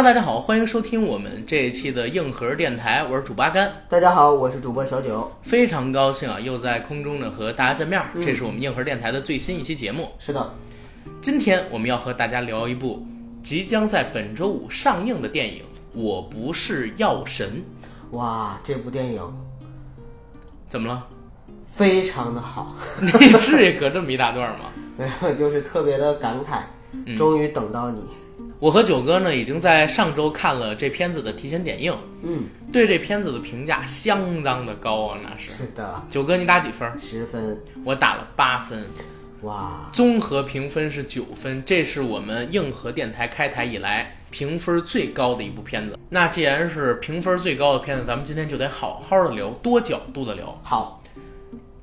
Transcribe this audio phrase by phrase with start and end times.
[0.00, 5.30] Hello，大家好，欢迎收听我们这一期的硬核电台，我是主八甘，大家好，我是主播小九。
[5.42, 8.02] 非常高兴啊，又在空中呢和大家见面。
[8.14, 10.08] 嗯这是我们硬核电台的最新一期节目。
[10.18, 10.54] 是的，
[11.20, 13.06] 今天我们要和大家聊一部
[13.42, 17.62] 即将在本周五上映的电影《我不是药神
[18.12, 19.20] 哇，这部电影》。
[20.66, 21.06] 怎么了？
[21.70, 24.64] 非常的好，你至于隔这么一大段吗？
[24.96, 26.60] 没有，就是特别的感慨，
[27.04, 28.00] 嗯终于等到你。
[28.60, 35.50] 我和九哥呢，已经在上周看了这片子的提前点映，嗯，对这片子的评价相当的高啊，那是。
[35.52, 36.86] 是的，九哥，你打几分？
[36.98, 38.86] 十分，我打了八分。
[39.40, 45.98] 哇，综合评分是九分，这是我们硬核电台开台以来评分最高的一部片子。
[46.10, 50.60] 那既然是评分最高的片子，咱们今天就得好好的聊，多角度的聊。
[50.62, 50.99] 好，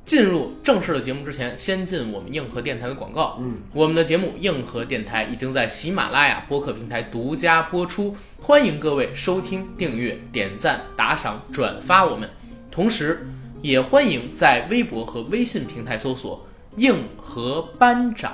[0.07, 3.37] 进入正式的节目之前，先进我们硬核电台的广告。
[3.41, 12.29] 嗯，我们的节目硬核电台已经在喜马拉雅播客平台独家播出，欢迎各位收听、订阅、点赞、打赏、转发我们。
[12.71, 13.27] 同时，
[13.61, 16.47] 也欢迎在微博和微信平台搜索
[16.77, 18.33] “硬核班长”，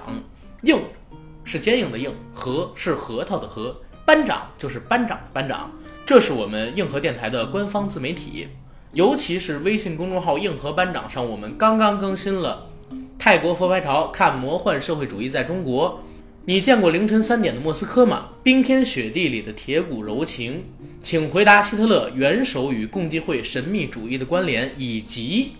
[0.62, 0.80] 硬
[1.44, 5.72] 是坚硬的硬，核是核桃的核，班长就是班长的班长。
[6.06, 8.48] 这是我们硬核电台的官方自媒体，
[8.94, 12.70] 尤其是微信公众号“硬核班长”上，我们刚刚更新了
[13.18, 16.04] 泰国佛牌潮看魔幻社会主义在中国。
[16.46, 18.28] 你见过凌晨三点的莫斯科吗？
[18.44, 20.66] 冰天雪地里的铁骨柔情，
[21.02, 25.54] 请回答希特勒元首与共济会神秘主义的关联，以及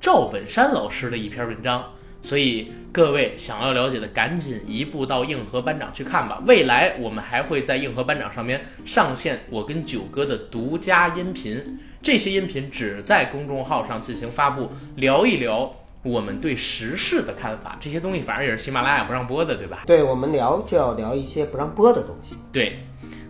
[0.00, 1.92] 赵本山老师的一篇文章。
[2.20, 6.40] 所以各位想要了解的，赶紧一步到硬核班长去看吧。
[6.46, 17.76] 未来我们还会在硬核班长上面上线我跟九哥的独家音频，这些音频只在公众号上进行发布，聊一聊我们对时事的看法。
[17.80, 19.82] 这些东西反正也是喜马拉雅不让播的，对吧？
[19.86, 22.36] 对我们聊就要聊一些不让播的东西。
[22.52, 22.78] 对，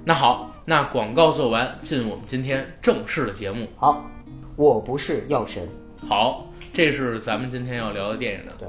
[0.05, 3.67] 那好，那广告做完，进我们今天正式的节目。
[3.77, 4.05] 好，
[4.55, 5.67] 我不是药神。
[6.07, 8.53] 好，这是咱们今天要聊的电影的。
[8.59, 8.69] 对，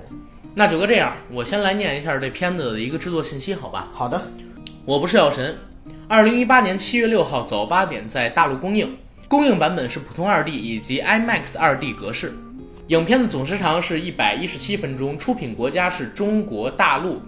[0.55, 3.89] 那九哥这样，我先来念一下这片子的一个制作信息，好吧？
[3.91, 4.21] 好的，
[4.85, 5.57] 我不是药神，
[6.07, 8.97] 二零一八年七月六号早八点在大陆公映，
[9.29, 12.33] 公映版本是普通二 D 以及 IMAX 二 D 格式。
[12.87, 17.21] 影片的总时长是一百一十七分钟，出品国家是中国大陆，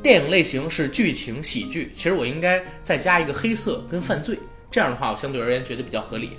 [0.00, 1.90] 电影类型是剧情喜剧。
[1.92, 4.38] 其实我应该再加一个黑色跟犯罪，
[4.70, 6.34] 这样的话我相对而言觉得比较合理。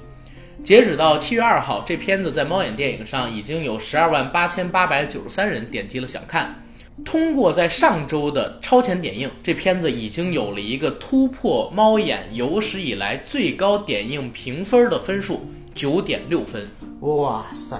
[0.64, 6.56] 截止到七月二号，这片子在猫眼电影上已经有十二万八千八百九十三人点击了想看。
[7.04, 16.66] 通过在上周的超前点映，这片子已经有了一个突破猫眼有史以来最高点映评分的分数，九点六分。
[17.02, 17.78] 哇塞，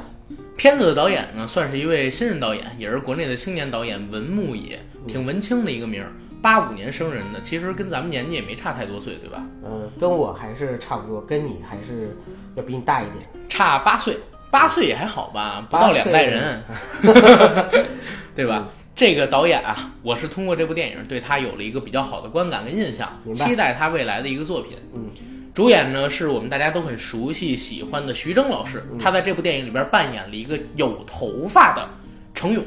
[0.58, 6.12] 片子的导演呢，算是一位新人导演，也是国内的青年导演文牧野，挺文青的一个名儿。
[6.42, 9.42] 八五年生人的，其实跟咱们年纪也没差太多岁，对吧？
[9.64, 12.16] 呃，跟我还是差不多，跟你还是
[12.56, 13.26] 要比你大一点。
[13.50, 14.18] 差八岁，
[14.52, 16.62] 八岁也还好吧，不到两代人，
[18.36, 18.68] 对吧？
[18.96, 24.78] 这个导演啊，我是通过这部电影对他有了一个比较好的观感跟印象，期待他未来的一个作品。
[24.94, 25.10] 嗯，
[25.54, 31.86] 主演呢是我们大家都很熟悉、喜欢的徐峥老师，他在这部电影里边扮演了一个有头发的
[32.34, 32.64] 程勇。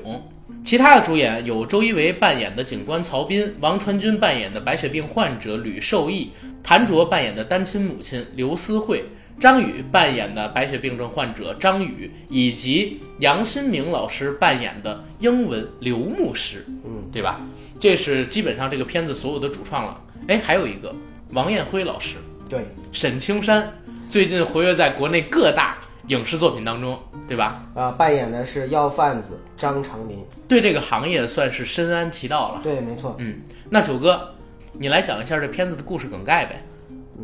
[0.62, 6.30] 其他的主演有周一围扮演的警官曹斌，王传君扮演的白血病患者吕受益，
[6.62, 9.02] 谭卓扮演的单亲母亲刘思慧，
[9.40, 17.40] 张宇扮演的白血病症患者张宇，以及杨新明老师扮演的英文刘牧师，嗯，对吧？
[17.78, 20.00] 这是基本上这个片子所有的主创了。
[20.26, 20.92] 哎，还有一个
[21.30, 22.16] 王艳辉老师，
[22.48, 23.72] 对，沈青山，
[24.10, 25.78] 最近活跃在国内各大
[26.08, 26.98] 影视作品当中，
[27.28, 27.64] 对吧？
[27.76, 30.18] 啊，扮演的是药贩子张长林。
[30.48, 32.60] 对这个行业算是深谙其道了。
[32.64, 33.14] 对，没错。
[33.20, 33.40] 嗯，
[33.70, 34.34] 那九哥，
[34.72, 36.60] 你来讲一下这片子的故事梗概呗。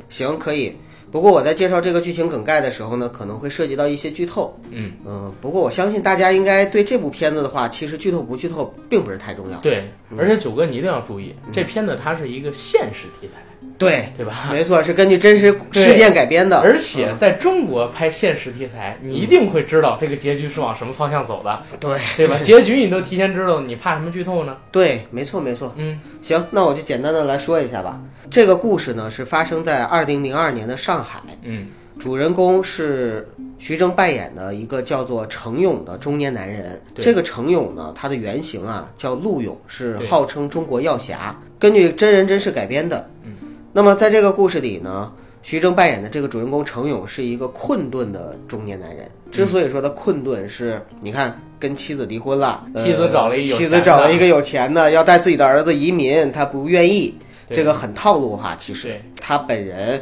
[0.09, 0.77] 行，可以。
[1.15, 4.53] 不过我在介绍这个剧情梗概的时候呢，可能会涉及到一些剧透。
[4.73, 9.57] 嗯嗯，不过我相信大家应该对这部片子的话，其实剧透不剧透并不是太重要。
[9.59, 9.89] 对，
[10.19, 13.37] 而且九哥你一定要注意，这片子它是一个现实题材，
[13.77, 14.49] 对，对吧？
[14.51, 16.61] 没错，是根据真实事件改编的。
[16.61, 22.39] 而且在中国拍现实题材，你一定会知道这个结局是往什么方向走的，对对吧？
[22.43, 24.57] 结局你都提前知道，你怕什么剧透呢？
[24.71, 25.73] 对，没错没错。
[25.77, 28.01] 嗯行，那我就简单的来说一下吧。
[28.31, 31.21] 这个故事呢是发生在二零零二年的上海。
[31.43, 31.69] 嗯
[32.01, 36.81] 主人公是徐峥扮演的一个叫做程勇的中年男人。
[36.97, 43.09] 这个程勇呢，他的原型啊叫陆勇，是号称中国药侠，根据真人真事改编的。
[43.23, 43.33] 嗯，
[43.76, 45.11] 那么在这个故事里呢，
[45.43, 49.11] 徐峥扮演的这个主人公程勇是一个困顿的中年男人。
[49.32, 57.12] 之所以说他困顿是，你看跟妻子离婚了，呃妻子找了一有妻子找了一个有钱的，要带自己的儿子移民，他不愿意，
[57.49, 58.55] 这个很套路哈。
[58.61, 60.00] 其实他本人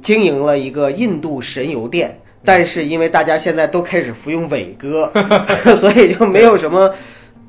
[0.00, 5.10] 经营了一个印度神油店，但是因为大家现在都开始服用伟哥，
[5.74, 6.88] 所以就没有什么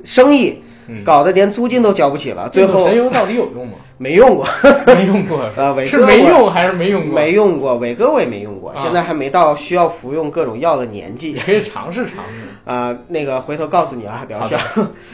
[0.03, 2.49] 生意，嗯搞得连租金都交不起了。
[2.49, 3.75] 最后神油到底有用吗？
[4.01, 4.47] 没用过，
[4.87, 7.13] 没用过 啊伟哥是没用还是没用过？
[7.19, 14.57] 没用过伟哥，我也没用过，啊现在还没到需要服用各种药的年纪你可以尝试尝试， 啊、那个回头告诉你啊，疗效，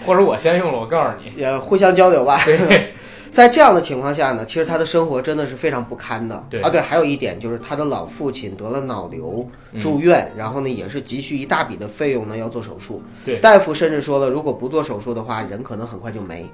[0.05, 1.41] 或者我先用了，我告诉你。
[1.41, 2.41] 也互相交流吧。
[2.45, 2.93] 对，
[3.31, 6.45] 在这样的情况下呢，其实他的生活真的是非常不堪的。
[6.49, 13.01] 对啊，对，还有一点就是他的老父亲得了脑瘤嗯住院，然后呢也是急需一大笔的费用呢要做手术。
[13.25, 16.45] 对大夫甚至说了，如果不做手术的话，人可能很快就没。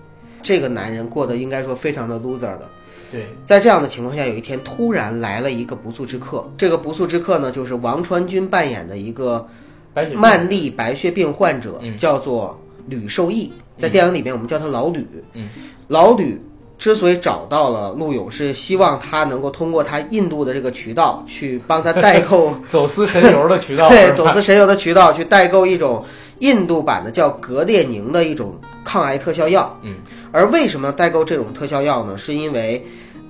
[0.44, 2.70] 这个男人过得应该说非常的 loser 的。
[3.12, 6.50] 对，在这样的情况下，有一天突然来了一个不速之客。
[6.58, 9.46] 这个不速之客呢，就是王传君扮演的一个
[10.16, 12.58] 曼丽白血病患者，嗯叫做
[12.88, 13.52] 吕受益。
[13.78, 15.06] 在电影里面，我们叫他老吕。
[15.34, 15.50] 嗯，
[15.88, 16.40] 老吕
[16.78, 26.04] 之所以找到了陆勇，是希望他能够通过他印度的这个渠道去帮他代购 走私神油的渠道， 对走私神油的渠道去代购一种
[26.40, 28.56] 印度版的叫格列宁的一种
[28.86, 29.78] 抗癌特效药。
[29.82, 29.96] 嗯，
[30.32, 32.18] 而为什么代购这种特效药呢？
[32.18, 32.84] 是因为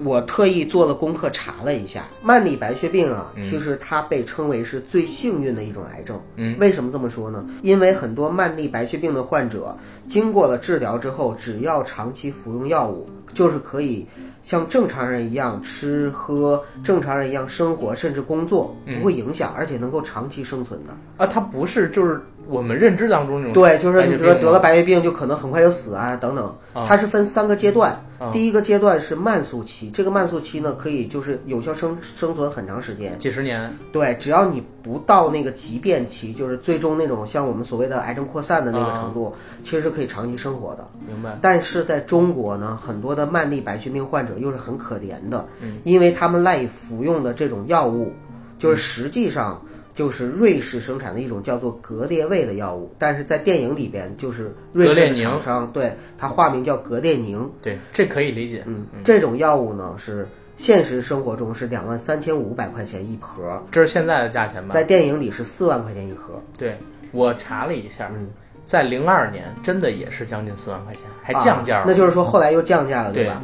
[0.04, 6.20] 我特意做了功课查了一下，慢粒白血病啊，嗯其实它被称为是最幸运的一种癌症。
[6.38, 7.46] 嗯，为什么这么说呢？
[7.62, 9.78] 因为很多慢粒白血病的患者
[10.08, 14.06] 经过了治疗之后，只要长期服用药物，就是可以
[14.42, 20.98] 像正常人一样吃喝，正常人一样生活，甚至工作，嗯不会影响，而且能够长期生存的。
[21.18, 22.20] 啊，它不是就是
[22.52, 26.46] 我们认知当中那种对，就是你比如说得了白血病，就可能很快就死啊，等等。
[26.74, 33.18] 啊它是分三个阶段，啊第一个阶段是慢速期，这个慢速期呢，可以就是有效生生存很长时间。
[33.20, 40.88] 几十年，对，只要你不到那个急变期，就是最终那种像我们所谓的癌症扩散的那个程度，其实是可以长期生活的。
[41.06, 41.38] 明白？
[41.42, 48.14] 但是在中国呢，很多的慢粒白血病患者又是很可怜的，嗯因为他们赖以服用的这种药物，
[48.58, 49.62] 就是实际上
[49.94, 58.64] 就是瑞士生产的一种叫做格列卫的药物，但是在电影里边就是瑞士的格列宁厂商，对它化名叫格列宁，对，这可以理解。
[58.66, 60.28] 嗯，这种药物呢是
[60.58, 64.74] 现实生活中是两万三千五百块钱一盒，这是现在的价钱吧？
[64.74, 66.78] 在电影里是四万块钱一盒，对，
[67.12, 68.28] 我查了一下，嗯，
[68.66, 71.82] 在零二年真的也是将近四万块钱，还降价了。
[71.82, 73.42] 啊那就是说后来又降价了，对吧？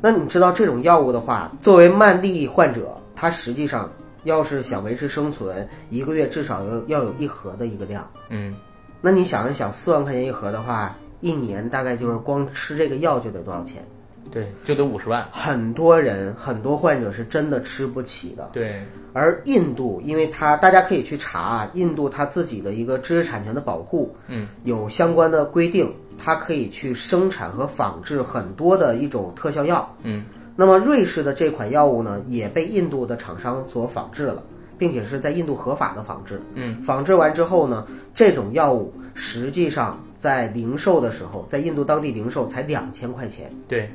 [0.00, 3.90] 那你知道这种药物的话，作为慢粒患者，他实际上
[4.24, 8.08] 要是想维持生存，一个月至少要要有一盒的一个量。
[8.28, 8.54] 嗯，
[9.00, 13.82] 那你想一想，四万块钱一盒的话，一年大概就是光吃这个药就得多少钱？
[14.30, 15.26] 对，就得五十万。
[15.32, 18.50] 很多人很多患者是真的吃不起的。
[18.52, 29.96] 对，而印度，因为它大家可以去查啊，印度它自己的一个知识产权的保护，嗯，有相关的规定，它可以去生产和仿制很多的一种特效药。
[30.02, 30.24] 嗯，
[30.60, 34.42] 那么瑞士的这款药物呢，也被印度的厂商所仿制了，
[34.76, 36.38] 并且是在印度合法的仿制。
[36.52, 43.50] 嗯，仿制完之后呢，这种药物实际上在零售的时候，在印度当地零售才两千块钱。
[43.68, 43.90] 对，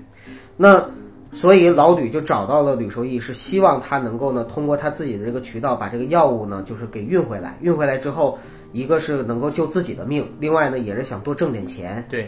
[0.57, 0.83] 那
[1.31, 8.39] 所以老吕就找到了吕受益，是希望他能够呢通过他自己的这个渠道把这个药物呢就是给运回来，运回来之后，
[8.73, 12.03] 一个是能够救自己的命，另外呢也是想多挣点钱。
[12.09, 12.27] 对，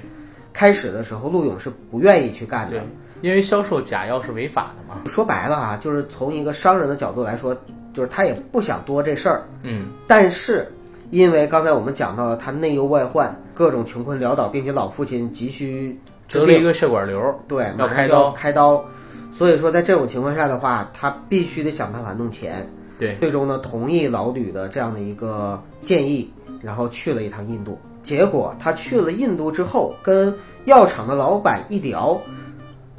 [0.53, 2.87] 开始的时候陆勇是不愿意去干的对，
[3.21, 5.01] 因为销售假药是违法的嘛。
[5.07, 7.55] 说白了啊，就是从一个商人的角度来说，
[7.93, 10.67] 就是他也不想多这事儿，嗯，但是
[11.09, 15.97] 因为刚才我们讲到了他内忧外患，各种穷困潦倒，并且老父亲急需
[16.29, 18.83] 得了一个血管瘤，对，要开刀开刀，
[19.33, 22.67] 所以说在这种情况下的话，他必须得想办法弄钱。
[22.99, 26.31] 对，最终呢，同意老吕的这样的一个建议，
[26.63, 27.79] 然后去了一趟印度。
[28.01, 30.33] 结果他去了印度之后，跟
[30.65, 32.19] 药厂的老板一聊，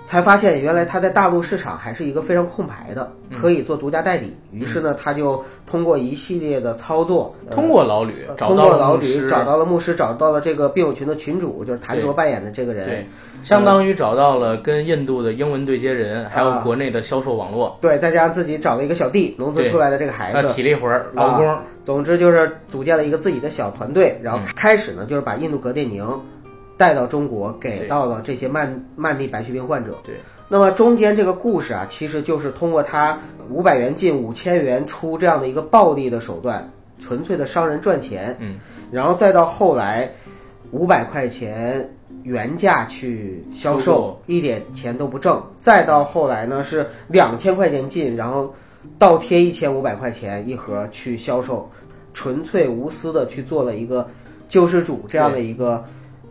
[0.09, 4.35] 才发现原来他在大陆市场还是一个非常空白的，嗯可以做独家代理。
[4.51, 12.89] 于是呢，他就通过一系列的操作，呃通过老吕找通到过老吕找到了牧师，找到了这个病友群的群主，就是谭卓扮演的这个人。
[12.89, 13.07] 对，
[13.43, 26.03] 相当于找到了跟印度的英文对接人，还有啊国内的销售网络，对，再加上自己找了一个小弟，农村出来的这个孩那子，体力活儿、劳工，总之就是组建了一个自己的小团队，然后嗯开始呢就是把印度格列宁
[26.79, 29.99] 带到中国，给到了这些慢慢粒白血病患者。
[30.05, 30.15] 对，
[30.49, 33.19] 那么中间这个故事啊，其实就是通过他
[33.51, 36.71] 五百元进五千元出这样的一个暴利的手段，
[37.01, 38.59] 纯粹的商人赚钱，嗯，
[38.91, 40.09] 然后再到后来
[40.71, 41.93] 五百块钱
[42.23, 48.55] 原价去销售，一点钱都不挣，再到后来呢是两千块钱进，然后
[48.99, 51.69] 倒贴一千五百块钱一盒去销售，
[52.15, 54.09] 纯粹无私的去做了一个
[54.49, 55.85] 救世主这样的一个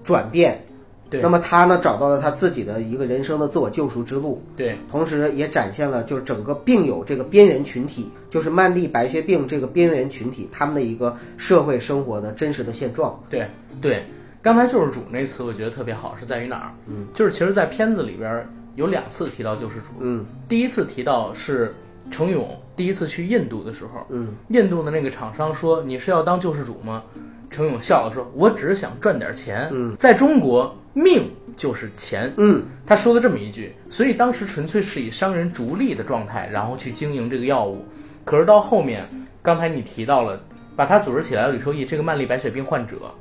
[0.07, 0.63] 转变。
[1.09, 1.21] 对。
[1.21, 4.77] 那么他呢找到了他自己的一个人生的自我救赎之路，对。
[4.89, 13.17] 同时也展现了就是整个病友这个边缘群体，就是曼丽白血病这个边缘群体他们的一个社会生活的真实的现状。
[13.29, 13.47] 对
[13.79, 14.03] 对，
[14.41, 16.71] 刚才救世主那词我觉得特别好，是在于哪儿？
[16.87, 20.25] 嗯，就是其实，在片子里边有两次提到救世主，嗯。
[20.49, 21.73] 第一次提到是
[22.09, 27.03] 程勇第一次去印度的时候，嗯，印度的那个厂商说你是要当救世主吗？
[27.49, 29.69] 程勇笑了说：“我只是想赚点钱。
[29.71, 32.33] 嗯，在中国，命就是钱。
[32.37, 37.85] 嗯他说了这么一句，所以当时纯粹是以商人逐利的状态，然后去经营这个药物。
[38.23, 39.07] 可是到后面，
[39.41, 40.41] 刚才你提到了，
[40.75, 43.13] 把他组织起来的吕受益这个慢粒白血病患者，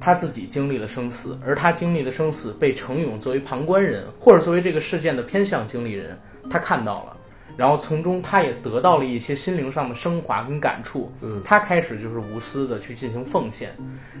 [0.00, 6.18] 他自己经历了生死，而他经历的生死被程勇作为旁观人，或者作为这个事件的偏向经历人，
[6.50, 7.16] 他看到了。
[7.56, 11.12] 然后从中，他也得到了一些心灵上的升华跟感触。
[11.20, 13.70] 嗯，他开始就是无私的去进行奉献。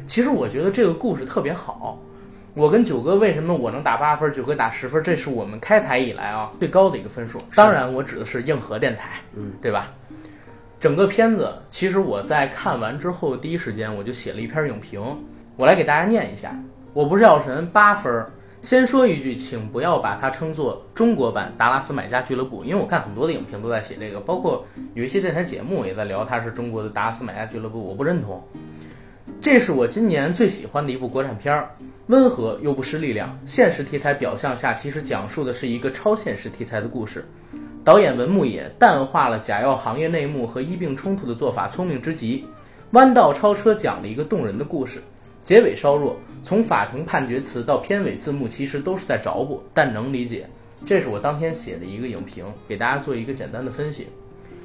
[0.06, 1.98] 其实我觉得这个故事特别好。
[2.54, 5.02] 我跟九哥为什么我能打八分，九哥打十分？
[5.02, 7.40] 这是我们开台以来啊最高的一个分数。
[7.54, 9.90] 当然，我指的是硬核电台，嗯，对吧？
[10.78, 15.00] 整个片子其实我在看完之后第一时间我就写了一篇影评，
[15.56, 16.54] 我来给大家念一下。
[16.92, 18.30] 我不是药神八分儿。
[18.62, 24.64] 先说一句，请不要把它称作中国版《达拉斯买家俱乐部》，因为我看很多的影评都在写这个，包括
[24.94, 28.40] 有一些电台节目也在聊它是中国的《达拉斯买家俱乐部》，我不认同。
[29.40, 31.70] 这是我今年最喜欢的一部国产片儿，
[32.06, 33.36] 温和又不失力量。
[33.46, 37.24] 现实题材表象下，其实讲述的是一个超现实题材的故事。
[37.84, 42.46] 导演文牧野淡化了假药行业内幕和医病冲突的做法，聪明之极。
[42.92, 45.02] 弯道超车讲了一个动人的故事，
[45.42, 46.16] 结尾稍弱。
[46.42, 50.48] 从法庭判决词到片尾字幕，其实都是在找补，但能理解。
[50.84, 54.08] 这是我当天写的一个影评，给大家做一个简单的分析。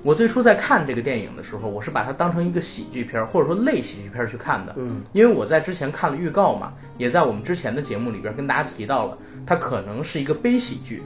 [0.03, 4.73] 我最初在看这个电影的时候，我是把它当成一个喜剧片儿或者说类喜剧片儿去看的。
[4.77, 11.03] 嗯，因为我在之前看了预告嘛，也在我们之前的节目里边跟大家提到了，它可能是一个悲喜剧。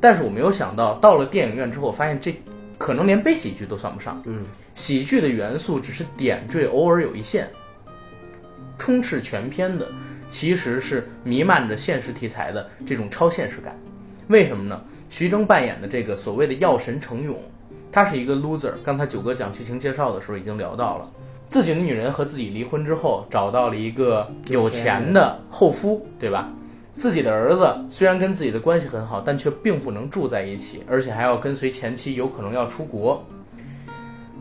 [0.00, 2.34] 但是我没有想到，到了电影院之后，我发现这
[2.78, 4.22] 可能连悲喜剧都算不上。
[4.26, 7.48] 嗯，喜剧的元素只是点缀，偶尔有一线。
[8.78, 9.88] 充斥全片的
[10.28, 13.78] 其实是弥漫着现实题材的这种超现实感。
[14.28, 14.80] 为什么呢？
[15.10, 17.38] 徐峥扮演的这个所谓的药神程勇，
[17.92, 18.72] 他是一个 loser。
[18.82, 21.08] 刚才九哥讲剧情介绍的时候已经聊到了，
[21.48, 26.50] 自己的女人和自己离婚之后，找到了一个有钱的后夫，对吧？
[26.96, 33.24] 自己的儿子虽然跟自己的关系很好，但却并不能住在一起，而且还要跟随前妻，有可能要出国。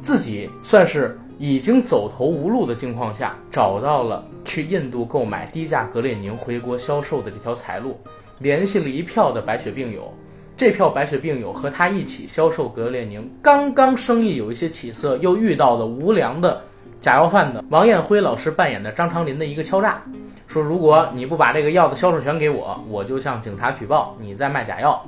[0.01, 8.00] 自己算是已经走投无路的境况下，找到了去印度购买低价格列宁回国销售的这条财路，
[8.39, 10.09] 联系了一票的白血病友。
[10.55, 16.62] 这票白血病友和他一起销售格列宁，刚刚生意有一些起色，又遇到了无良的
[17.01, 20.01] 假药贩子王艳辉老师扮演的张长林的一个敲诈，
[20.47, 25.05] 说如果你不把这个药的销售权给我，我就向警察举报你在卖假药。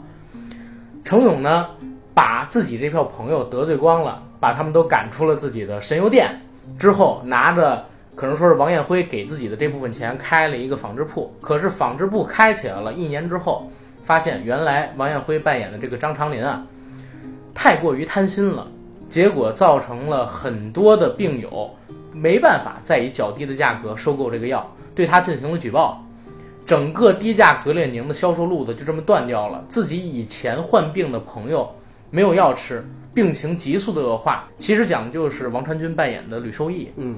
[1.02, 1.70] 程勇呢，
[2.16, 6.42] 把自己这票朋友得罪光了，把他们都赶出了自己的神油店，
[6.80, 13.70] 之后拿着可能说是王艳辉给自己的这部分钱开了一个纺织铺，可是纺织铺开起来了，一年之后。
[14.06, 16.64] 发现原来王艳辉扮演的这个张长林啊，
[17.56, 18.68] 太过于贪心了，
[19.10, 21.72] 结果造成了很多的病友
[22.14, 26.06] 没办法再以较低的价格收购这个药，对他进行了举报，
[26.68, 29.66] 整个低价格列宁的销售路子就这么断掉了。
[29.68, 31.74] 自己以前患病的朋友
[32.16, 32.82] 没有药吃，
[33.14, 34.48] 病情急速的恶化。
[34.58, 37.18] 其实讲的就是王传君扮演的吕受益，嗯。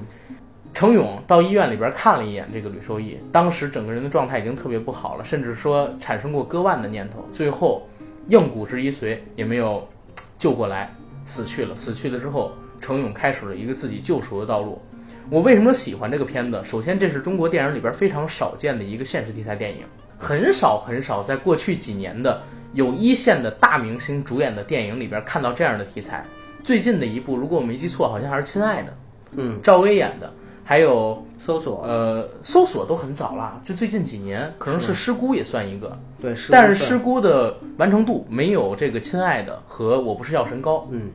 [0.74, 7.24] 程勇到医院里边看了一眼这个吕受益，当时整个人的状态已经特别不好了，甚至说产生过割腕的念头。
[7.32, 7.88] 最后
[8.26, 9.88] 硬骨质一髓也没有
[10.36, 10.90] 救过来，
[11.26, 11.76] 死去了。
[11.76, 12.50] 死去了之后，
[12.80, 14.82] 程勇开始了一个自己救赎的道路。
[15.30, 16.60] 我为什么喜欢这个片子？
[16.64, 19.84] 首先，这是中国电影里边非常少见的一个现实题材电影，
[20.18, 26.24] 很少很少在过去几年的有一线的大明星主演的电影里边看到这样的题材。
[26.62, 28.90] 最近的一部，如果我没记错，好像还是《亲爱的》，
[29.36, 30.32] 嗯，赵薇演的。
[30.64, 41.10] 还有搜索，呃，搜索都很早了，就最近几年，可能是师姑也算一个，对，但是师姑的完成度没有这个亲爱的和我不是药神高，嗯，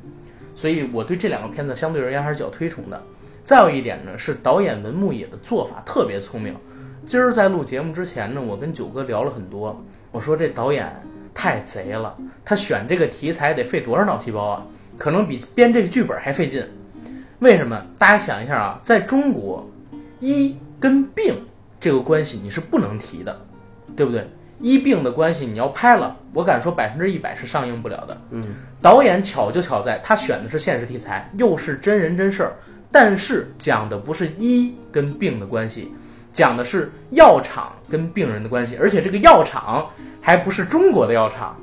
[0.55, 2.99] 所以我对这两个片子相对而言还是较推崇的。
[3.45, 6.55] 再有一点呢，是导演文牧野的做法特别聪明。
[7.05, 9.79] 今儿在录节目之前呢，我跟九哥聊了很多，
[10.11, 10.91] 我说这导演
[11.33, 14.65] 太贼了，他选这个题材得费多少脑细胞啊？
[14.97, 16.63] 可能比编这个剧本还费劲。
[17.39, 17.83] 为什么？
[17.97, 19.69] 大家想一下啊，在中国，
[20.19, 21.35] 医跟病
[21.79, 23.41] 这个关系你是不能提的，
[23.97, 24.29] 对不对？
[24.59, 28.21] 医病的关系你要拍了，我敢说百分之一百是上映不了的。
[28.29, 28.45] 嗯，
[28.81, 32.53] 导演巧就巧在他选的是现实题材，又是真人真事儿，
[32.89, 35.91] 但是讲的不是医跟病的关系，
[36.33, 39.87] 讲的是药厂跟病人的关系，而且这个药厂
[40.19, 41.55] 还不是中国的药厂，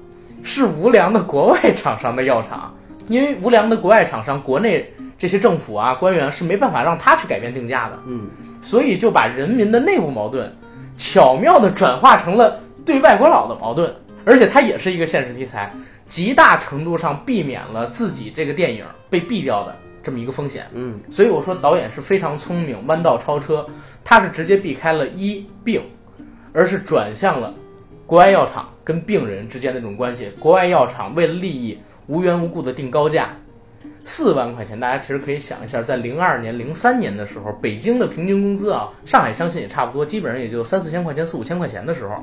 [0.43, 2.73] 是无良的国外厂商的药厂。
[3.09, 8.31] 因为无良的国外厂商，国内这些政府啊官员是没办法让他去改变定价的，嗯，
[8.63, 10.57] 所以就把人民的内部矛盾
[10.97, 13.93] 巧妙地转化成了对外国佬的矛盾，
[14.25, 15.73] 而且它也是一个现实题材，
[16.07, 20.67] 极大程度上避免了自己这个电影被毙掉的这么一个风险。
[20.73, 23.67] 嗯，所以我说导演是非常聪明，弯道超车，
[24.05, 25.83] 他是直接避开了医病，
[26.53, 27.55] 而是转向了
[28.07, 30.31] 国外药厂跟病人之间的这种关系。
[30.39, 33.37] 国外药厂为了利益无缘无故的定高价，
[34.05, 42.17] 四万块钱，大家其实可以想一下，在零二年、零三年的时候，北京的平均工资啊，上海相信也差不多，基本上也就三四千块钱、四五千块钱的时候，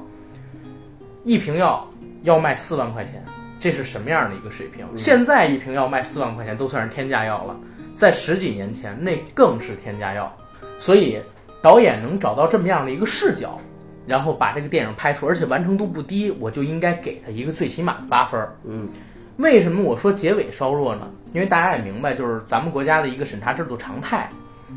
[1.23, 1.87] 一瓶药
[2.23, 3.23] 要卖四万块钱，
[3.67, 4.87] 这是什么样的一个水平？
[4.95, 7.59] 现在一瓶药卖四万块钱都算是天价药了，
[7.93, 10.33] 在十几年前那更是天价药。
[10.79, 11.21] 所以
[11.61, 13.59] 导演能找到这么样的一个视角，
[14.05, 18.55] 然后把这个电影拍出，而且完成度不低，我就应该给他一个最起码的八分儿。
[18.63, 18.87] 嗯，
[19.35, 21.11] 为什么我说结尾稍弱呢？
[21.33, 24.29] 因为大家也明白，就是咱们国家的一个审查制度常态。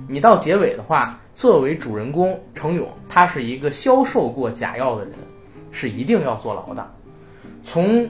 [0.09, 5.14] 你到结尾的话，作为主人公程勇，他是一个销售过假药的人，
[5.70, 6.90] 是一定要坐牢的。
[7.62, 8.09] 从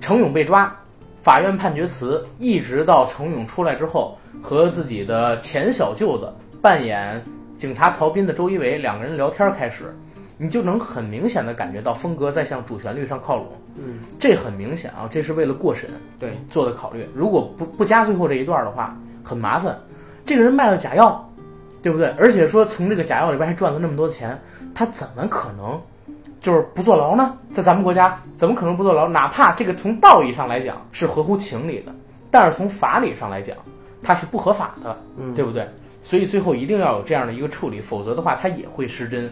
[0.00, 0.74] 程勇被抓，
[1.22, 7.22] 法院判决词，一直到程勇出来之后，和自己的前小舅子扮演
[7.58, 9.94] 警察曹斌的周一围两个人聊天开始，
[10.38, 13.46] 你就能很明显的感觉到风格在向主旋律上靠拢。
[13.76, 17.06] 嗯，这很明显啊，这是为了过审对，做的考虑。
[17.14, 19.78] 如果不不加最后这一段的话，很麻烦。
[20.24, 21.30] 这个人卖了假药，
[21.82, 22.08] 对不对？
[22.18, 24.38] 而且说从这个假药里边还赚了那么多钱，
[24.74, 25.80] 他怎么可能
[26.40, 27.36] 就是不坐牢呢？
[27.52, 29.06] 在咱们国家，怎么可能不坐牢？
[29.06, 31.94] 哪怕这个从道义上来讲是合乎情理的，
[32.30, 33.56] 但是从法理上来讲，
[34.02, 35.68] 它是不合法的，嗯对不对？
[36.02, 39.30] 所以最后一定要有这样的一个处理，否则的话它也会失真。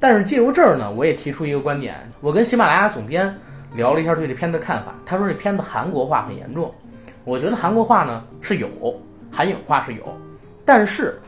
[0.00, 3.36] 但是借由这儿呢，我也提出一个观点，我跟喜马拉雅总编
[3.74, 6.72] 聊了一下对这片子的看法，他说这片子韩国化很严重，
[7.24, 8.68] 我觉得韩国化呢是有，
[9.30, 10.18] 韩影化是有，
[10.64, 11.20] 但是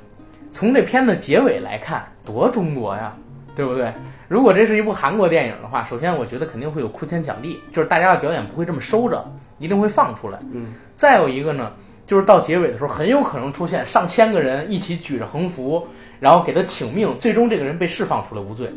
[0.51, 3.15] 从这片子结尾来看，多中国呀，
[3.55, 3.93] 对不对？
[4.31, 10.38] 如果这是一部韩国电影的话，首先我觉得肯定会有哭天抢地，就是大家的表演不会这么收着，一定会放出来。
[10.53, 11.73] 嗯，再有一个呢，
[12.07, 15.85] 就是到结尾的时候，很有可能出现上千个人一起举着横幅，
[16.21, 18.73] 然后给他请命，最终这个人被释放出来无罪。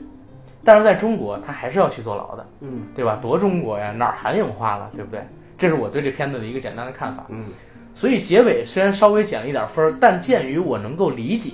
[0.63, 3.20] 但是在中国，他还是要去坐牢的，嗯对吧？
[3.22, 5.22] 多中国呀，哪儿韩影化了，对不对？
[5.56, 7.28] 这是我对这片子的一个简单的看法。
[7.30, 7.46] 嗯
[7.94, 11.52] 所以结尾虽然稍微减了一点分儿，但鉴于我能够理解，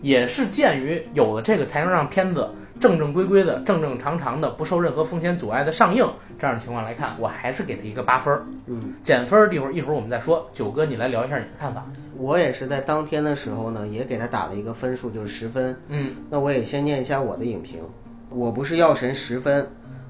[0.00, 2.48] 也是鉴于有了这个才能让片子
[2.84, 6.06] 正正规规的、正正常常的、不受任何风险阻碍的上映
[6.38, 8.44] 这样的情况来看，我还是给他一个八分儿。
[8.66, 10.46] 嗯，减分儿一会儿一会儿我们再说。
[10.52, 11.82] 九哥，你来聊一下你的看法。
[12.14, 15.74] 我也是在当天的时候呢，也给他打了一个分数，就是十分。
[15.88, 17.80] 嗯那我也先念一下我的影评。
[18.28, 19.66] 我不是药神十分，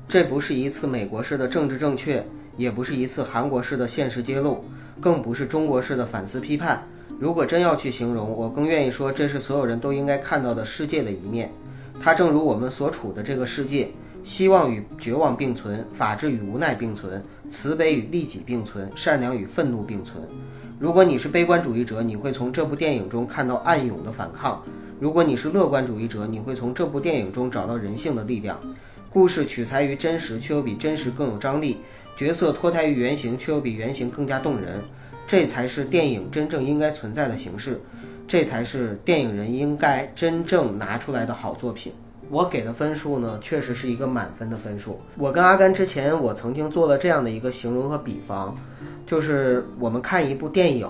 [0.08, 4.64] 这不是一次美国式的政治正确，也不是一次韩国式的现实揭露，
[5.00, 6.82] 更不是中国式的反思批判。
[7.20, 11.48] 如果真要去形容，我更愿意说这是所有人都应该看到的世界的一面。
[12.00, 13.88] 它正如我们所处的这个世界，
[14.22, 20.22] 希望与绝望并存，法治与无奈并存，慈悲与利己并存，善良与愤怒并存。
[20.78, 24.60] 如果你是悲观主义者，你会从这部电影中看到暗涌的反抗；
[25.00, 28.58] 如果你是乐观主义者，你会从这部电影中找到人性的力量。
[29.08, 31.76] 故事取材于真实，却又比真实更有张力；
[32.16, 34.80] 角色脱胎于原型，却又比原型更加动人。
[35.26, 37.80] 这才是电影真正应该存在的形式，
[38.26, 41.92] 这才是电影人应该真正拿出来的好作品。
[42.30, 44.98] 我给的分数呢，确实是一个满分的分数。
[45.18, 48.56] 我跟阿甘之前，我曾经做了这样的一个形容和比方，
[49.06, 50.88] 就是我们看一部电影，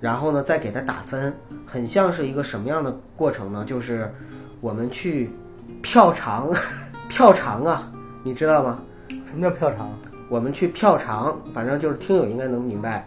[0.00, 1.34] 然后呢再给它打分，
[1.66, 3.64] 很像是一个什么样的过程呢？
[3.66, 4.08] 就是
[4.60, 5.28] 我们去
[5.82, 6.48] 票场，
[7.10, 7.90] 票场啊，
[8.22, 8.78] 你知道吗？
[9.26, 9.90] 什么叫票场？
[10.30, 13.04] 我们去票场，反正就是听友应该能明白。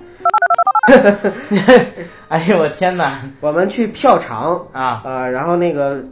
[2.30, 3.20] 哎呦我天哪！
[3.40, 6.04] 我们去票场啊，呃，然后那个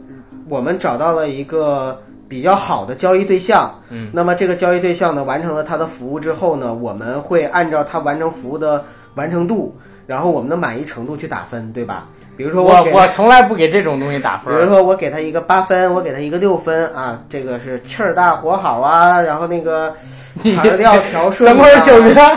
[0.48, 12.06] 我们找到了一个比较好的交易对象，嗯，那么这个交易对象呢，完成了他的服务之后呢，我们会按照他完成服务的完成度，然后我们的满意程度去打分，对吧？
[12.36, 14.62] 比如说给，我我从来不给这种东西打分比。
[14.62, 19.94] 如说我给他一个八分，我给他一个六分啊，这个是气儿大活好啊，然后那个
[20.42, 21.50] 你材料调顺。
[21.50, 22.32] 等会儿九哥，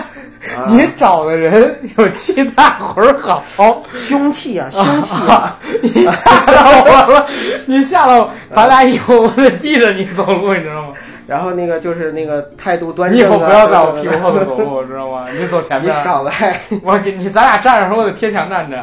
[0.56, 3.17] 啊你找的人有气大活儿
[3.56, 5.58] 好，凶器啊，凶器啊！
[5.82, 7.25] 你吓到我了，
[7.65, 10.93] 你吓到我，咱俩以后我得避着你走路，你知道吗？
[11.25, 13.25] 然后那个就是那个态度端正你以。
[13.25, 15.25] 后不要在我屁股后头走路，知道吗？
[15.32, 18.77] 你走前面你，少来，我给你，咱俩站着时候我得贴墙站着。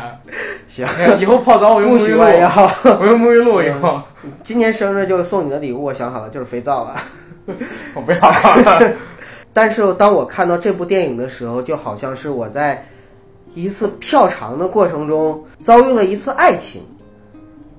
[0.66, 0.86] 行，
[1.18, 2.22] 以后泡澡我用沐浴露。
[2.22, 4.02] 我用沐浴露以后，
[4.42, 6.96] 今年生日就送你的礼物，我想好了，就是肥皂了。
[7.94, 8.92] 我不要了。
[9.52, 12.84] 但是当我看到这部电影的时候，就好像是我在
[13.54, 16.82] 一次票场的过程中遭遇了一次爱情，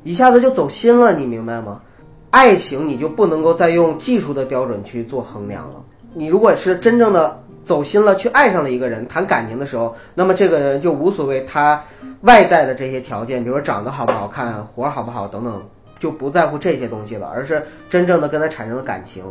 [0.03, 1.81] 一下子就走心了，你明白吗？
[2.29, 5.75] 爱情你就不能够再用技术的标准去做衡量了。
[6.13, 11.81] 你如果是真正的走心了，去爱上了一个人，谈感情的时候，那么这个人就无所谓他
[12.21, 15.61] 外在的这些条件，比如说长得好不好看、活好不好等等，
[16.01, 19.23] 就不在乎这些东西了，而是真正的跟他产生了感情。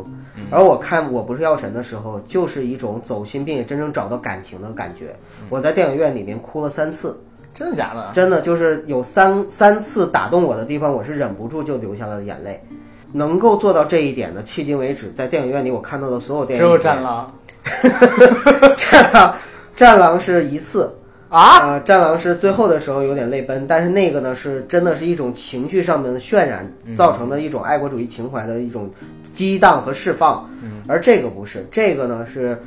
[0.49, 5.13] 而我看《我不是药神》的时候，就是一种走心并且真正找到感情的感觉。
[5.49, 7.21] 我在电影院里面哭了三次，
[7.53, 8.09] 真的假的？
[8.13, 12.63] 真的就是有三三次打动我的地方，我是忍不住就流下了眼泪。
[13.11, 17.29] 能够做到这一点的，迄今为止在电影院里我看到的所有电影，只有战狼
[18.77, 19.35] 战狼，
[19.75, 20.97] 战狼是一次
[21.31, 21.59] 啊！
[21.65, 28.91] 呃、战狼是最后的时候有点泪奔，但是那个呢是真的是一种情绪上面的渲染造成的一种爱国主义情怀的一种
[29.33, 30.47] 激荡和释放，
[30.89, 32.61] 而这个不是，这个呢是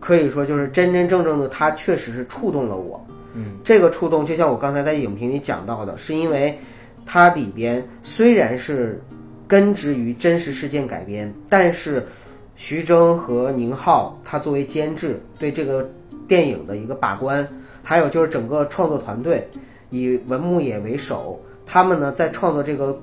[0.00, 3.02] 可以说就是真真正正的，它确实是触动了我。
[3.32, 6.58] 嗯，这个触动就像我刚才在影评里讲到的，是因为
[7.06, 9.02] 它里边虽然是
[9.48, 12.06] 根植于真实事件改编，但是
[12.54, 15.88] 徐峥和宁浩他作为监制对这个
[16.28, 17.48] 电影的一个把关，
[17.82, 19.48] 还有就是整个创作团队
[19.90, 22.98] 以文牧野为首，他们呢在创作这个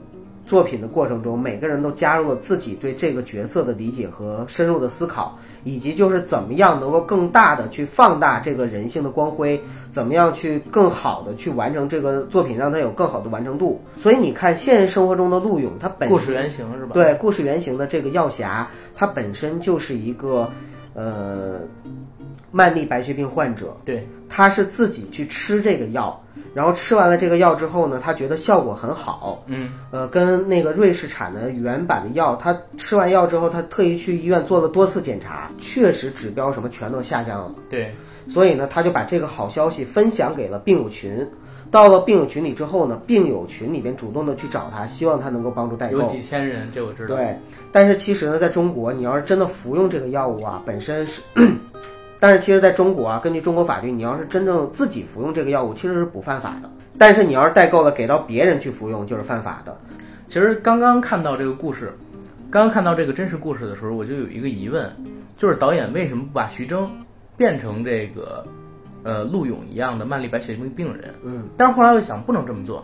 [0.46, 9.60] 作品的过程中，每个人都加入了自己对这个角色的理解和深入的思考，以及就是怎么样能够更大的去放大这个人性的光辉，
[9.92, 13.82] 怎么样去更好的去完成这个作品，让它有更好的完成度。
[13.98, 16.92] 所以你看，现实生活中的陆勇，他本故事原型是吧？
[16.94, 18.64] 对故事原型的这个药匣，
[18.96, 20.50] 他本身就是一个
[20.94, 21.60] 呃
[22.58, 26.20] 慢粒白血病患者，对，他是自己去吃这个药，
[26.56, 37.54] 然后吃完了这个药之后呢，他觉得效果很好，嗯，呃，跟那个瑞士产的原版的药，他吃完药之后，他特意去医院做了多次检查，确实指标什么全都下降了。
[37.70, 37.94] 对，
[38.28, 41.24] 所以呢，他就把这个好消息分享给了病友群。
[41.70, 46.04] 到了病友群里之后呢，病友群里边主动的去找他，希望他能够帮助代购有。
[46.06, 47.14] 几千人，这我知道。
[47.14, 47.38] 对，
[47.74, 51.22] 但是其实呢，在中国，你要是真的服用这个药物啊，本身是，
[52.20, 56.70] 但是其实在中国啊，根据中国法律，你要是真正自己服用这个药物，其实是不犯法的。
[56.98, 59.78] 但是你要是代购了给到别人去服用，就是犯法的。
[60.28, 61.94] 其实刚刚看到这个故事，
[62.50, 64.92] 刚刚看到这个真实故事的时候，我就有一个疑问，
[65.38, 66.90] 就是导演为什么不把徐峥
[67.38, 68.44] 变成这个
[69.04, 71.14] 呃陆勇一样的慢粒白血病病人？
[71.24, 72.84] 嗯，但是后来我又想，不能这么做，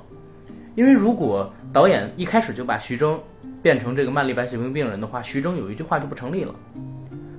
[0.76, 3.20] 因为如果导演一开始就把徐峥
[3.64, 6.54] 变成这个慢粒白血病病人的话，徐峥有一句话就不成立了，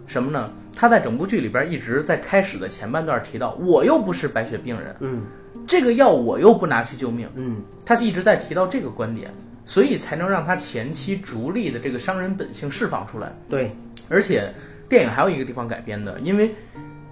[0.06, 0.50] 什么呢？
[0.76, 5.22] 他在整部剧里边一直在开始的前半段提到，我又不是白血病人，嗯
[5.66, 7.28] 这个药我又不拿去救命。
[7.36, 9.32] 嗯，他一直在提到这个观点，
[9.64, 13.32] 所以才能让他前期逐利的这个商人本性释放出来。
[13.48, 13.70] 对，
[14.08, 14.52] 而且
[14.88, 16.54] 电影还有一个地方改编的，因为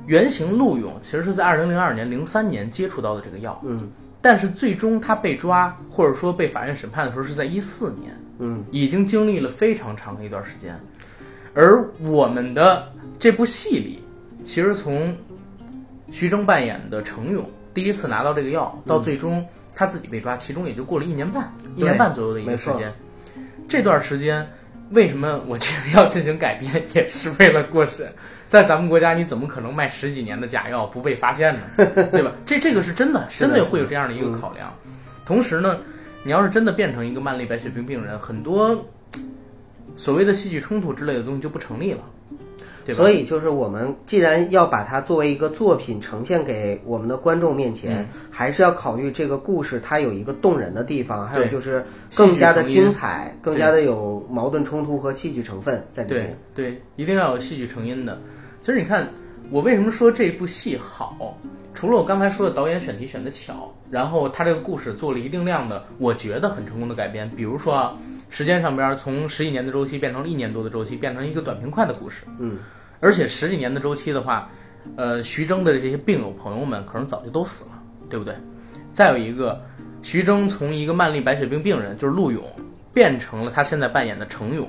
[0.06, 3.88] 原型陆勇其实是在二零零二年、零三年接触到的这个药，嗯
[4.20, 10.78] 但是最终他被抓或者说被法院审判的时候是在一四年，嗯，已经经历了非常长的一段时间。
[11.54, 14.02] 而我们的这部戏里，
[14.44, 15.16] 其实从
[16.10, 22.92] 徐峥扮演的程勇第一次拿到这个药，到最终他自己被抓，其中也就过了一年半，一年半左右的一个时间。
[23.68, 24.46] 这段时间，
[24.90, 28.12] 为什么我觉得要进行改编，也是为了过审。
[28.48, 31.60] 在咱们国家，你怎么可能卖十几年的假药不被发现呢？
[32.12, 32.32] 对吧？
[32.44, 34.70] 这这个是真的，真的会有这样的一个考量。
[35.24, 35.78] 同时呢，
[36.22, 38.84] 你要是真的变成一个慢粒白血病病人，很多
[39.96, 42.00] 所谓的戏剧冲突之类的东西就不成立了，
[42.84, 42.98] 对吧？
[42.98, 51.84] 所以就是我们既然要把它作为一个作品呈现给我们的观众面前，还是要考虑这个故事它有一个动人的地方，还有就是
[52.16, 56.38] 更加的精彩，更加的有矛盾冲突和戏剧成分在里对面。
[56.54, 58.20] 对，一定要有戏剧成因的。
[58.62, 59.08] 其实你看，
[59.50, 61.36] 我为什么说这部戏好？
[61.74, 67.28] 除了我刚才说的导演选题选的巧，然后他这个故事做了一定量的，我觉得很成功的改编。
[67.30, 67.96] 比如说啊，
[68.32, 72.24] 时间上边从十几年的周期变成了一年多的周期，变成一个短平快的故事。
[72.38, 72.56] 嗯，
[72.98, 74.50] 而且十几年的周期的话，
[74.96, 77.72] 呃，徐峥的这些病友朋友们可能早就都死了，
[78.08, 78.34] 对不对？
[78.90, 79.62] 再有一个，
[80.00, 82.42] 徐峥从一个慢粒白血病病人，就是陆勇，
[82.94, 84.66] 变成了他现在扮演的程勇。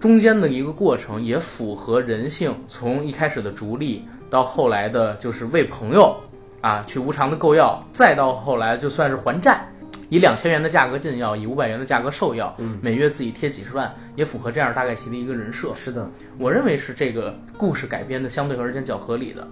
[0.00, 6.18] 中间的一个过程也符合人性，从一开始的逐利，到后来的就是为朋友
[6.62, 9.68] 啊去无偿的购药，再到后来就算是还债，
[10.08, 15.72] 以两千元的价格进药，以五百元的价格售药，每月自己贴几十万，也符合这样大概其的一个人设。
[15.74, 19.46] 是的，我认为是这个故事改编的相对而言较合理的。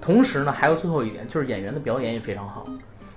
[0.00, 2.66] 同时呢，还有最后一点就是演员的表演也非常好。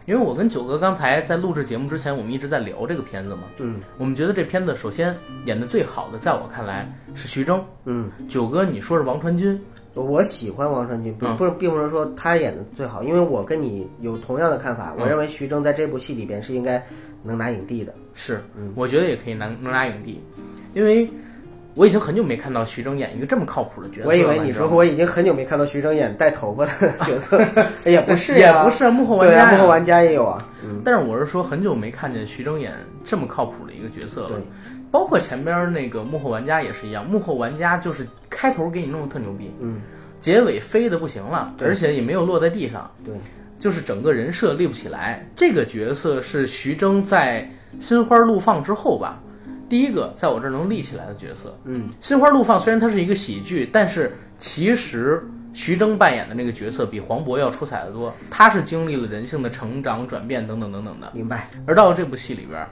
[0.06, 3.44] 因为我跟九哥刚才在录制节目之前，我们一直在聊这个片子嘛。
[3.58, 7.64] 嗯，我们觉得这片子首先演的最好的，在我看来是徐峥。
[7.86, 9.62] 嗯，九哥，你说是王传君？
[10.04, 14.94] 我喜欢王传君，不嗯不是，并不是说他演的最好，因为我跟你有同样的看法。
[14.98, 16.84] 我嗯认为徐峥在这部戏里边是应该
[17.24, 17.94] 能拿影帝的。
[18.14, 20.22] 是嗯，我觉得也可以拿能拿影帝，
[20.74, 21.10] 因为
[21.76, 24.08] 我已经很久没看到徐峥演一个这么靠谱的角色了。
[24.08, 26.72] 我以为你说我已经很久没看到徐峥演带头发的
[27.06, 27.42] 角色，
[27.90, 30.38] 也不是也，不是幕后玩家幕后玩家也有啊。
[30.64, 32.74] 嗯，但是我是说，很久没看见徐峥演
[33.06, 34.44] 这么靠谱的一个角色了对。
[34.92, 39.80] 包括前边那个幕后玩家也是一样，幕后玩家就是开头给你弄得特牛逼，嗯，
[40.20, 43.14] 结尾飞的不行了，而且也没有落在地上，对，
[43.60, 45.26] 就是整个人设立不起来。
[45.36, 47.50] 这个角色是徐峥在
[47.84, 49.22] 《心花怒放》之后吧，
[49.70, 51.56] 第一个在我这儿能立起来的角色。
[51.66, 55.24] 嗯，《心花怒放》虽然它是一个喜剧，但是其实
[55.54, 58.14] 徐峥扮演的那个角色比黄渤要出彩的多。
[58.32, 61.12] 他是经历了人性的成长、转变等等等等的。
[61.14, 61.50] 明白。
[61.68, 62.70] 而到了这部戏里边儿，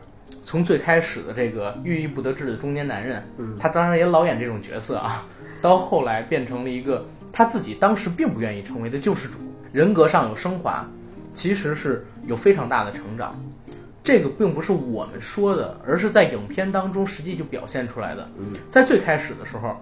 [0.48, 5.26] 从最开始的这个郁郁不得志的中年男人，嗯，他当然也老演这种角色啊，
[5.62, 9.40] 到后来变成了一个他自己当时并不愿意成为的救世主，
[9.74, 10.90] 人格上有升华，
[11.34, 13.38] 其实是有非常大的成长。
[14.02, 18.30] 这个并不是我们说的，而是在影片当中实际就表现出来的。
[18.38, 19.76] 嗯，在最开始的时候，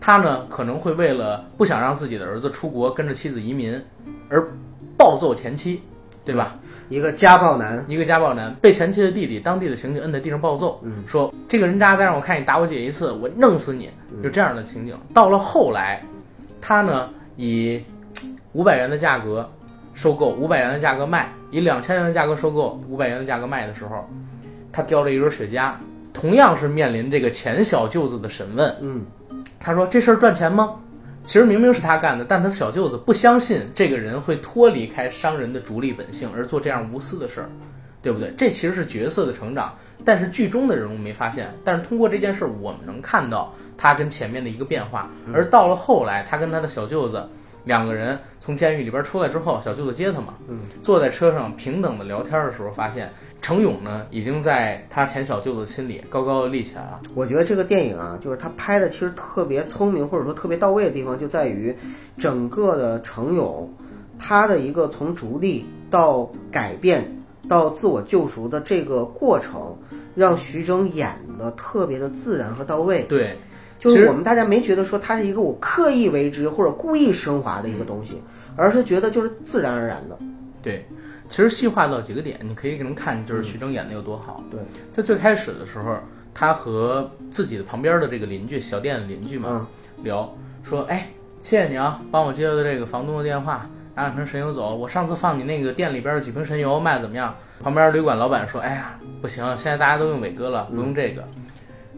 [0.00, 3.82] 他呢可能会为了不想让自己的儿子出国跟着妻子移民，
[4.28, 4.48] 而
[4.96, 5.82] 暴揍前妻，
[6.24, 6.56] 对吧？
[6.88, 13.90] 一个家暴男，一个家暴男被前妻的弟弟当地的刑警摁在地上暴揍，嗯说这个人渣再让我看你打我姐一次，我弄死你，
[14.22, 14.98] 就这样的情景。
[15.12, 16.02] 到了后来，
[16.60, 17.82] 他呢以
[18.52, 19.48] 五百元的价格
[19.92, 24.08] 收购，五百元的价格卖，以两千元的价格收购，五百元的价格卖的时候，
[24.72, 25.72] 他叼着一根雪茄，
[26.12, 28.74] 同样是面临这个前小舅子的审问。
[28.80, 29.04] 嗯，
[29.60, 30.76] 他说这事儿赚钱吗？
[31.28, 37.50] 其实明明是他干的，但他小舅子不相信这个人会脱离开商人的逐利本性而做这样无私的事儿，
[38.00, 38.32] 对不对？
[38.34, 41.52] 这其实是角色的成长，但是剧中的人物没发现。
[41.62, 45.10] 但是通过这件事儿，我们能看到他跟前面的一个变化。
[45.30, 47.28] 而到了后来，他跟他的小舅子
[47.68, 57.00] 两个人从监狱里边出来之后，小舅子接他嘛，嗯，坐在车上平等的聊天的时候，发现程勇呢已经在他前小舅子心里高高的立起来了。
[57.14, 61.76] 我觉得这个电影啊，就是他拍的其实特别聪明，或者说特别到位的地方，就在于
[62.16, 63.70] 整个的程勇，
[64.18, 69.76] 他的一个从逐利到改变到自我救赎的这个过程，
[70.14, 73.02] 让徐峥演的特别的自然和到位。
[73.02, 73.36] 对，
[73.78, 78.20] 就是我们大家没觉得说它是一个我刻意为之或者故意升华的一个东西，
[78.56, 80.18] 而是觉得就是自然而然的。
[80.60, 80.84] 对，
[81.28, 84.42] 其实细化到几个点，你可以能看就是徐峥演的有多好。
[84.50, 84.58] 对，
[84.90, 85.96] 在最开始的时候，
[86.34, 89.66] 他和自己的旁边的这个邻居小店的邻居嘛、
[90.02, 91.08] 聊，说：“哎，
[91.42, 94.74] 谢谢你啊，帮我接的这个房东的电话，拿两瓶神油走。
[94.74, 101.24] 我上次放你那个店里边的几瓶神油卖得怎么样？”旁边旅馆老板说：“哎呀，不行，现在大家都用伟哥了，不用这个。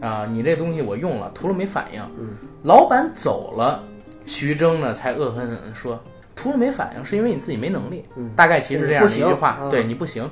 [0.01, 2.03] 啊，你这东西我用了，涂了没反应。
[2.19, 3.83] 嗯，老板走了，
[4.27, 6.03] 徐峥呢才恶狠狠地说。
[6.37, 8.03] 涂了没反应，是因为你自己没能力。
[8.17, 10.29] 嗯大概其实这样的一句话，嗯对你不行。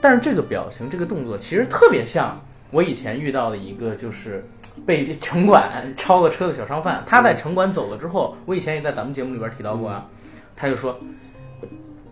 [0.00, 4.46] 但是这个表情、这个动作其实特别像我以前遇到的一个，就是
[4.86, 7.02] 被城管 超了车的小商贩。
[7.04, 10.06] 他在城管走了之后，我以前也在咱们节目里边提到过啊，
[10.54, 10.96] 他就说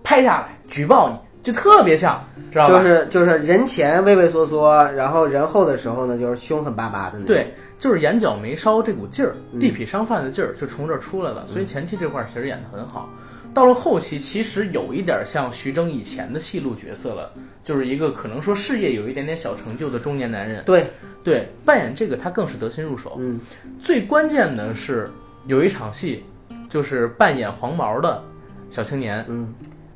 [0.02, 2.82] 拍下来举报你，就特别像，知道吧？
[2.82, 7.26] 就是就是人前畏畏缩缩，然后人后的时候呢，就是凶狠巴巴的那种。
[7.26, 11.46] 对，就是眼角眉梢这股劲儿，嗯地痞商贩的劲儿就从这儿出来了。
[11.46, 13.08] 所以前期这块儿其实演得很好，
[13.52, 17.32] 到了后期其实有一点像徐峥以前的戏路角色了，
[17.64, 20.62] 就是一个可能说事业有一点点小成就的中年男人。
[20.64, 20.86] 对，
[21.24, 23.16] 对，扮演这个他更是得心入手。
[23.18, 23.40] 嗯
[23.82, 25.10] 最关键的是
[25.46, 26.24] 有一场戏，
[26.68, 28.22] 就是扮演黄毛的
[28.70, 29.52] 小青年，嗯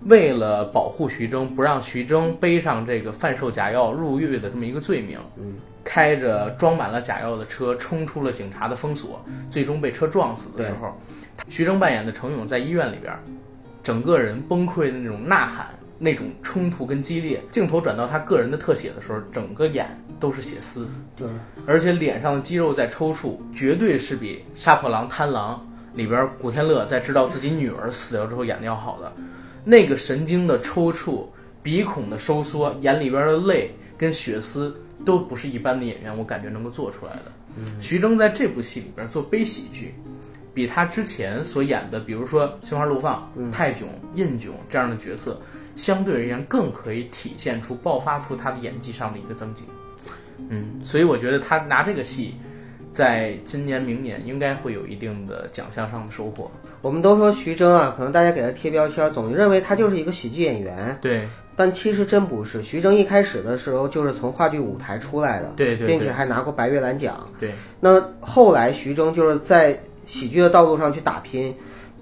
[0.06, 10.96] 为了保护徐峥，不让徐峥背上这个贩售假药入狱的这么一个罪名，嗯，开着装满了假药的车冲出了警察的封锁，最终被车撞死的时候，
[11.48, 13.12] 徐峥扮演的程勇在医院里边，
[13.82, 19.88] 整个人崩溃的那种呐喊、那种冲突跟激烈，镜头转到他个人的特写的时候，整个眼
[20.20, 21.26] 都是血丝，对。
[21.66, 25.66] 而且脸上的肌肉在抽搐，绝对是比《杀破狼·贪狼》
[25.96, 29.12] 里边古天乐在知道自己女儿死掉之后演的要好的。
[29.68, 31.26] 那个神经的抽搐、
[31.60, 37.32] 鼻孔的收缩、眼里边的泪跟血丝，都不是一般的演员我感觉能够做出来的。
[37.80, 39.92] 徐峥在这部戏里边做悲喜剧，
[40.54, 45.40] 比他之前所演的，比如说《心花怒放》泰囧、印囧这样的角色，
[45.74, 49.66] 相对而言更可以体现出、爆发出他的演技上的一个增进。
[50.48, 52.34] 嗯，所以我觉得他拿这个戏，
[52.92, 56.48] 在今年、明年应该会有一定的奖项上的收获。
[56.82, 62.62] 我们都说徐峥啊，可能大家给他贴标签，总认为他就是一个喜剧演员，对但其实真不是。
[62.62, 67.26] 徐峥一开始的时候就是从话剧舞台出来的，对对对并且还拿过白玉兰奖。
[67.40, 71.54] 对，那后来徐峥就是在喜剧的道路上去打拼，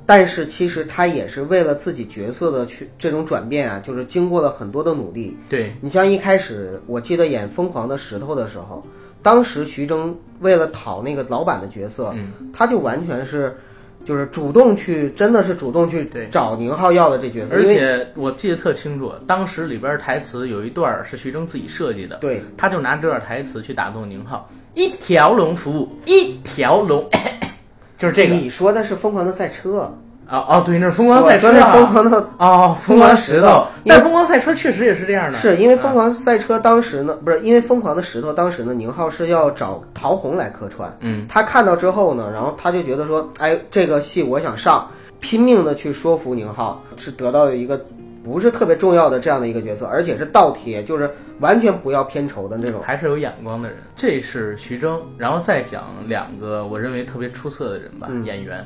[0.05, 5.37] 但是其实他也是为了自己角色的去这种转变啊，就是经过了很多的努力。
[5.49, 8.85] 对你像一开始我记得演《疯狂的石头》的时候，
[9.23, 13.57] 当时徐峥为了讨那个老板的角色，嗯他就完全是。
[14.05, 27.09] 就是主动去，真的是主动去对找宁浩要的这角色，而且我记得特清楚，当时里边台词有一段是徐峥自己设计的，对他就拿这段台词去打动宁浩，一条龙服务，一条龙，
[27.99, 28.35] 就是这个。
[28.35, 29.93] 你说的是《疯狂的赛车
[30.29, 40.95] 哦哦，对，那是疯狂赛车我说的啊，疯狂的哦，疯狂石头，但疯狂赛车确实也是这样的，是因为《疯狂赛车》当时呢，不是因为《疯狂的石头》当时呢，宁浩是要找陶虹来客串。
[41.01, 44.89] 嗯，他看到之后呢，然后他就觉得说，哎，这个戏我想上，
[45.21, 47.79] 拼命的去说服宁浩，是得到了一个
[48.25, 51.11] 不是特别重要的这样的一个角色，而且是倒贴，就是
[51.41, 52.81] 完全不要片酬的那种。
[52.83, 53.79] 还是有眼光的人。
[53.95, 58.65] 这是徐峥，然后再讲两个我认为特别出色的人吧，嗯演员，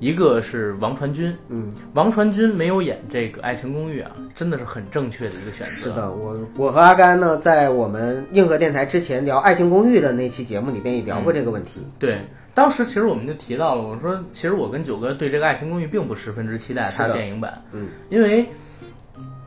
[0.00, 5.72] 一个是王传君，嗯，王传君没有演这个《爱情公寓》啊，真的是很正确的一个选择。
[5.72, 11.80] 是的，我我和阿甘呢，在我们硬核电台之前聊《爱情公寓》的那期节目里边也聊过这个问题。
[11.98, 12.20] 对，
[12.54, 18.46] 当时其实我们就提到了，我说其实我跟九哥对这个《爱情公寓》并不十分之期待它的电影版，嗯，因为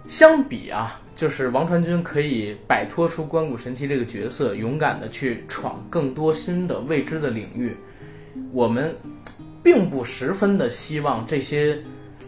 [0.08, 7.74] 相比啊，就是王传君可以摆脱出关谷神奇这个角色，勇敢的去闯更多新的未知的领域，
[8.52, 8.94] 我们
[9.64, 11.78] 并不十分的希望这些。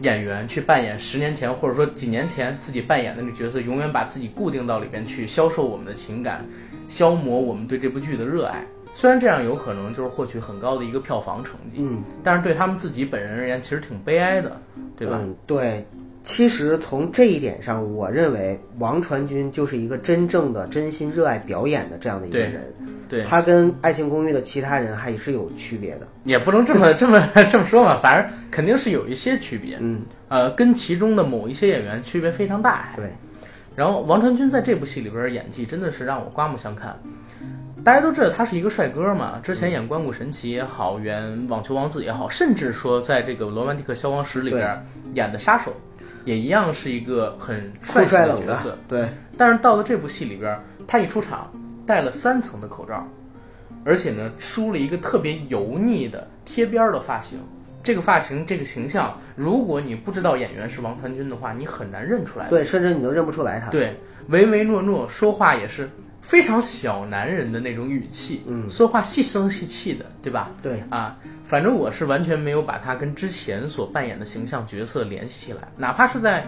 [0.00, 6.44] 演员去扮演十年前或者说几年前自己扮演的那个角色，永远把自己固定到里边去，销售我们的情感，
[6.88, 8.66] 消磨我们对这部剧的热爱。
[8.92, 14.60] 虽然这样有可能就是获取很高的一个票房成绩，嗯，但是对他们自己本人而言，其实挺悲哀的，
[14.96, 15.20] 对吧？
[15.22, 15.86] 嗯，对。
[16.24, 22.74] 其实从这一点上，我认为王传君就是一个真正的真心热爱表演的这样的一个对人。
[23.06, 26.08] 对，他跟《爱情公寓》的其他人还是有区别的。
[26.24, 32.88] 也不能这么这么 这么说嘛，反正肯定是有一些区别，嗯，呃，跟其中的某一些演员区别非常大。
[32.96, 33.12] 对。
[33.76, 36.98] 然后王传君在这部戏里边演技真的是让我刮目相看。
[37.84, 44.82] 大家都知道他是一个帅哥嘛，之前演《关谷神奇》也好，演《网球王子》也好，甚至说在这个《罗曼蒂克消亡史》里边
[45.12, 45.70] 演的杀手，
[46.24, 48.78] 也一样是一个很帅气酷帅冷角色。
[48.88, 51.52] 对，但是到了这部戏里边，他一出场
[51.86, 53.06] 戴了三层的口罩，
[53.84, 57.38] 而且呢梳了一个特别油腻的贴边儿的发型。
[57.82, 62.48] 这个发型，这个形象，如果你不知道演员是王传君的话，你很难认出来。
[62.48, 63.70] 对，甚至你都认不出来他。
[63.70, 65.90] 对，唯唯诺诺，说话也是
[66.24, 70.50] 非常小男人的那种语气，嗯说话细声细气的，对吧？
[70.62, 76.40] 对，啊，反正我是完全没有把他跟之前所扮演的形象角色联系起来，哪怕是在《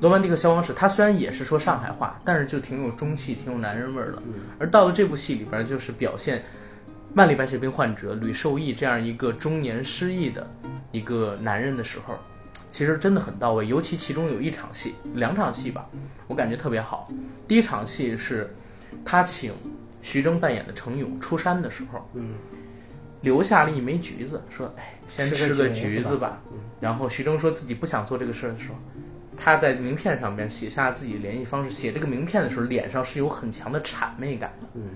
[0.00, 4.22] 罗曼蒂克消亡史》，他虽然也是说上海话，但是就挺有中气、挺有男人味儿的。
[4.60, 6.44] 而到了这部戏里边，就是表现
[7.14, 10.48] 万里白血病患者吕受益这样一个中年失忆的
[10.92, 12.14] 一个男人的时候，
[12.70, 13.66] 其实真的很到位。
[13.66, 15.88] 尤其其中有一场戏，两场戏吧，
[16.28, 17.08] 我感觉特别好。
[17.48, 18.54] 第一场戏是
[19.04, 19.52] 他请
[20.02, 22.34] 徐峥扮演的程勇出山的时候，嗯，
[23.20, 26.42] 留下了一枚橘子，说：“哎，先吃个橘子吧橘子吧。”
[26.80, 28.74] 然后徐峥说自己不想做这个事儿的时候，
[29.36, 31.70] 他在名片上面写下自己联系方式。
[31.70, 34.66] 写这个名片的时候，脸上是有很强的谄媚感的。
[34.74, 34.90] 嗯，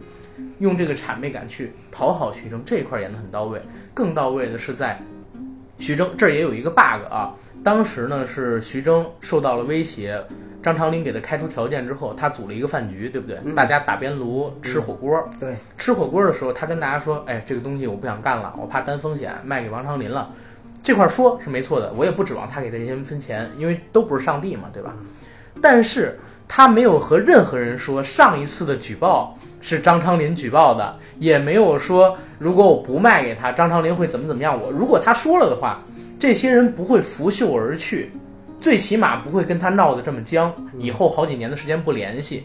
[0.59, 3.61] 用这个谄媚感去讨好徐峥，这一块演得很到位。
[3.95, 5.01] 更到位的是在
[5.79, 10.21] 徐峥这儿也有一个 bug 啊，当时呢是徐峥受到了威胁，
[10.67, 13.39] 张长林给他开出条件之后，他组了一个饭局，对不对？
[13.45, 15.17] 嗯大家打边炉吃火锅。
[15.39, 20.29] 对，吃火锅的时候，他跟大家说：“哎，这个东西我不想干了，我怕担风险，卖给王长林了。”
[20.83, 24.93] 这块儿说是没错的，我也不指望他给这些人分钱，因为都不是上帝嘛，对吧？
[25.63, 34.69] 但是他没有和任何人说上一次的举报是张长林举报的，也没有说如果我不卖给他，张长林会怎么怎么样我。
[34.73, 35.81] 如果他说了的话，
[36.19, 38.11] 这些人不会拂袖而去，
[38.61, 42.45] 最起码不会跟他闹得这么僵，以后好几年的时间不联系。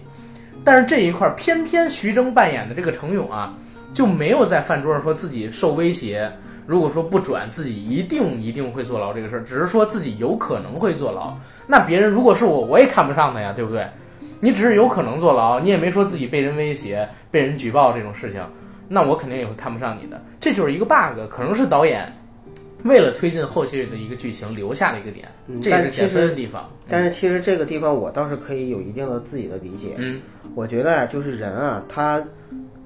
[0.64, 3.54] 但是这一块儿，偏偏徐峥扮演的这个程勇啊，
[3.94, 6.32] 就没有在饭桌上说自己受威胁，
[6.68, 11.36] 如果说不转，自己一定一定会坐牢这个事儿，只是说自己有可能会坐牢。
[11.66, 13.88] 那别人如果是我，我也看不上他呀，对不对？
[14.40, 18.44] 你只是有可能坐牢，你也没说自己被人威胁、被人举报这种事情。
[18.88, 20.22] 那我肯定也会看不上你的。
[20.40, 22.12] 这就是一个 bug，可能是导演
[22.84, 26.70] 为了推进后续的一个剧情留下了一个点，嗯这也是减分的地方。
[26.90, 29.96] 但是其实这个地方我倒是可以有一定的自己的理解。
[29.98, 30.22] 嗯
[30.56, 32.22] 我觉得啊，就是人啊，他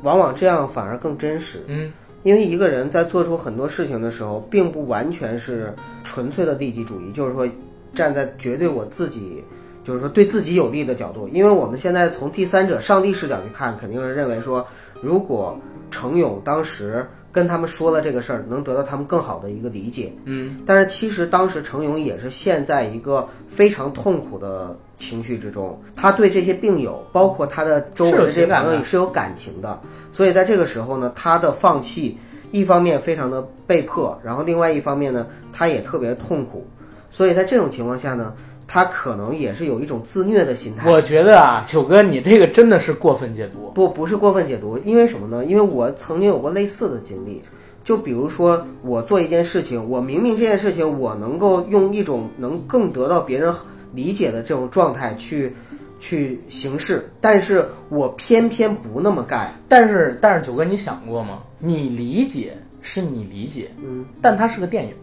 [0.02, 1.64] 往往这样反而更真实。
[1.68, 1.92] 嗯
[2.24, 5.72] 因为一个人在做出很多事情的时候，并不完全是
[6.04, 7.48] 纯粹的利己主义，就是说
[7.94, 9.44] 站在绝对我自己，
[9.84, 11.30] 就是说对自己有利的角度。
[11.30, 14.66] 因为我们现在从第三者、上帝视角去看，肯定是认为说，
[15.02, 15.56] 如果
[15.92, 17.06] 程勇当时
[17.36, 20.14] 跟他们说了这个事儿，能得到他们更好的一个理解。
[20.24, 20.60] 嗯。
[20.66, 29.78] 但是其实当时程勇也是陷在一个非常痛苦的情绪之中，他对这些病友，包括他的周围的这些朋友也是有感情的，
[30.14, 32.18] 所以在这个时候呢，他的放弃，
[32.52, 36.66] 一方面非常的被迫，然后另外一方面呢，他也特别痛苦，
[37.12, 38.34] 所以在这种情况下呢，
[38.68, 40.90] 他可能也是有一种自虐的心态。
[40.90, 43.72] 我觉得啊，九哥你这个真的是过分解读。
[43.76, 45.46] 不，不是过分解读，因为什么呢？
[45.46, 47.42] 因为我曾经有过类似的经历，
[47.84, 53.54] 就比如说我做一件事情，我明明这件事情我能够用一种能更得到别人
[53.94, 55.56] 理解的这种状态去
[56.00, 59.54] 去行事，但是我偏偏不那么干。
[59.68, 61.44] 但是但是九哥，你想过吗？
[61.60, 64.94] 你理解是你理解，嗯，但它是个电影，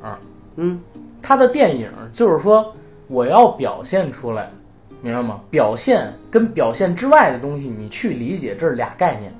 [0.56, 0.80] 嗯，
[1.22, 2.74] 它的电影就是说
[3.12, 4.50] 我要表现出来，
[5.02, 5.38] 明白吗？
[5.50, 9.30] 表现跟表现之外的东西，你去理解，这是俩概念，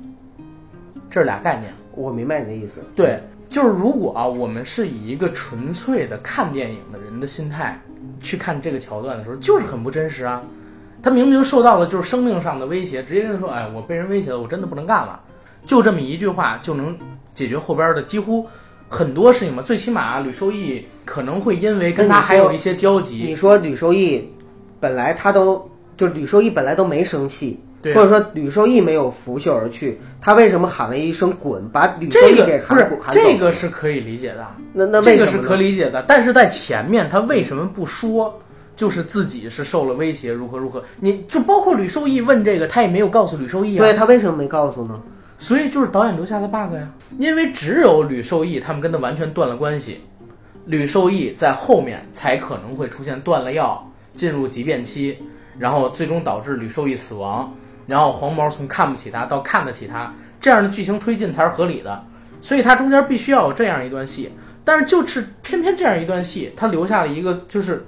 [1.10, 1.72] 这是俩概念。
[1.94, 2.84] 我明白你的意思。
[2.94, 3.18] 对，
[3.48, 7.80] 就是如果啊，我们是以一个纯粹的看电影的人的心态
[8.20, 10.42] 去看这个桥段的时候，就是很不真实啊。
[11.02, 15.18] 他明明受到了就是生命上的威胁，直接跟他说：“哎，我被人威胁了，我真的不能干了。”
[15.64, 16.94] 就这么一句话就能
[17.32, 18.46] 解决后边的几乎
[18.92, 19.62] 很多事情嘛。
[19.62, 24.30] 最起码吕受益可能会因为跟他还有一些交集，你说吕受益
[24.78, 27.58] 本来他都就吕受益本来都没生气。
[27.82, 33.20] 对或者说吕受益没有拂袖而去，他为什么喊了一声“滚”，把吕受这益给个不是喊走？
[33.20, 34.46] 这个是可以理解的。
[34.72, 38.40] 那那这个是可理解的，但是在前面他为什么不说？
[38.76, 40.82] 就是自己是受了威胁，如何如何？
[41.00, 43.80] 你就包括吕受益问这个，他也没有告诉吕受益啊。
[43.80, 45.02] 对他为什么没告诉呢？
[45.42, 46.88] 所以就是导演留下的 bug 呀，
[47.18, 50.00] 因为只有吕受益他们跟他完全断了关系，
[50.66, 53.84] 吕受益在后面才可能会出现断了药，
[54.14, 55.18] 进入急变期，
[55.58, 57.52] 然后最终导致吕受益死亡，
[57.88, 62.04] 然后黄毛从看不起他到看得起他，这样的剧情推进才是合理的。
[62.40, 64.30] 所以它中间必须要有这样一段戏，
[64.64, 67.84] 但是就是偏偏这样一段戏，它留下了一个就是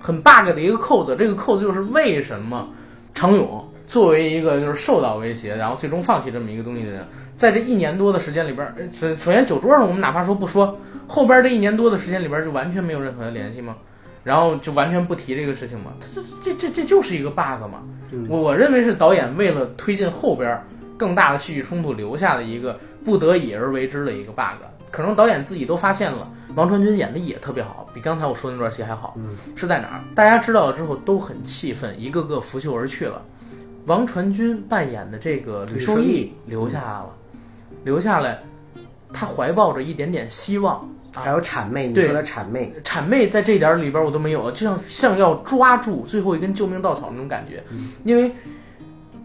[0.00, 2.68] 很 bug 的一个扣子，这个扣子就是为什么
[3.14, 10.78] 程勇作为一个就是受到威胁，然后最终放弃这么一个东西的人，在这一年多的时间里边，首首先酒桌上我们哪怕说不说，
[11.08, 13.74] 后边这一年多的时间里边就完全没有任何的联系吗？
[14.22, 15.90] 然后就完全不提这个事情吗？
[16.14, 17.82] 这这这这就是一个 bug 嘛。
[18.28, 20.62] 我我认为是导演为了推进后边
[20.96, 24.62] 更大的戏剧冲突留下的一个不得已而为之的一个 bug。
[24.92, 29.16] 可能导演自己都发现了，王传君演的也特别好，比刚才我说的那段戏还好。
[29.56, 30.00] 是在哪儿？
[30.14, 33.20] 大家知道了之后都很气愤，一个个拂袖而去了。
[33.86, 37.10] 王传君扮演的这个吕受益留下来了，
[37.84, 38.38] 留下来，
[39.12, 40.76] 他怀抱着一点点希望。
[40.76, 47.64] 啊还有谄媚，你对说的谄媚，谄媚在这点儿里边我都没有了，就像像要抓住最后一根救命稻草那种感觉。
[48.04, 48.32] 因为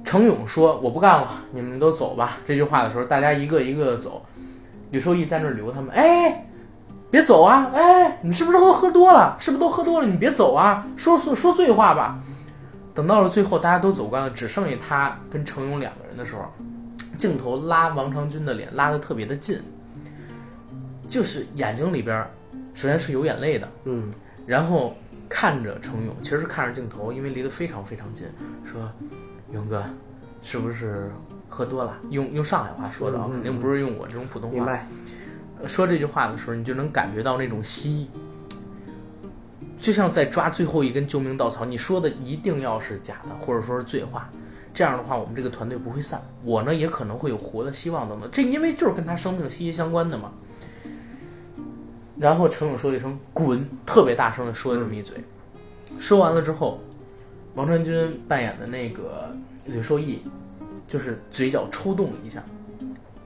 [0.03, 4.25] 程勇说我不干了，你们都走吧这句话的时候，大家一个一个的走，
[4.89, 6.47] 吕受益在那儿留他们，哎，
[7.11, 9.37] 别走啊，哎，你是不是都喝多了？
[9.39, 10.07] 是不是都喝多了？
[10.07, 12.17] 你别走啊，说说说醉话吧。
[12.95, 16.45] 等到了最后，大家都走光了，只剩下他跟程勇两个人的时候，
[17.17, 19.59] 镜头拉王长军的脸拉得特别的近，
[21.07, 22.31] 就是眼睛里边儿
[22.73, 24.11] 首先是有眼泪的，嗯，
[24.45, 24.95] 然后
[25.27, 28.25] 看着程勇，其实是看着镜头，因为离得非常非常近，
[28.63, 28.89] 说
[29.51, 29.83] ：“勇哥，
[30.41, 31.11] 是不是
[31.49, 34.55] 喝多了？”用用上海话说的啊，肯定不是用我这种普通话。
[34.55, 34.87] 明白。
[35.57, 38.09] 呃说这句话的时候，你就能感觉到那种希冀，
[39.79, 41.65] 就像在抓最后一根救命稻草。
[41.65, 44.29] 你说的一定要是假的，或者说是醉话，
[44.73, 46.21] 这样的话，我们这个团队不会散。
[46.43, 48.29] 我呢，也可能会有活的希望等等。
[48.31, 50.31] 这因为就是跟他生命息息相关的嘛。
[52.17, 55.17] 然后程勇说一声“滚”，特别大声的说了这么一嘴。
[55.99, 56.79] 说完了之后，
[57.55, 60.21] 王传君扮演的那个吕受益，
[60.87, 62.41] 就是嘴角抽动了一下，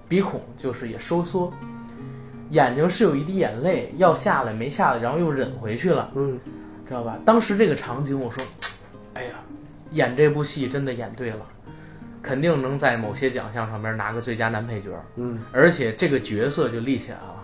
[0.08, 1.54] 鼻孔就是也收缩，
[2.52, 6.40] 眼睛是有一滴眼泪要下来没下来，然后又忍回去了，嗯，
[6.88, 7.20] 知道吧？
[7.24, 8.44] 当时这个场景，我说，
[9.14, 9.36] 哎呀，
[9.92, 11.46] 演这部戏真的演对了，
[12.22, 14.90] 肯定能在某些奖项上面拿个最佳男配角。
[15.16, 17.44] 嗯，而且这个角色就立起来了。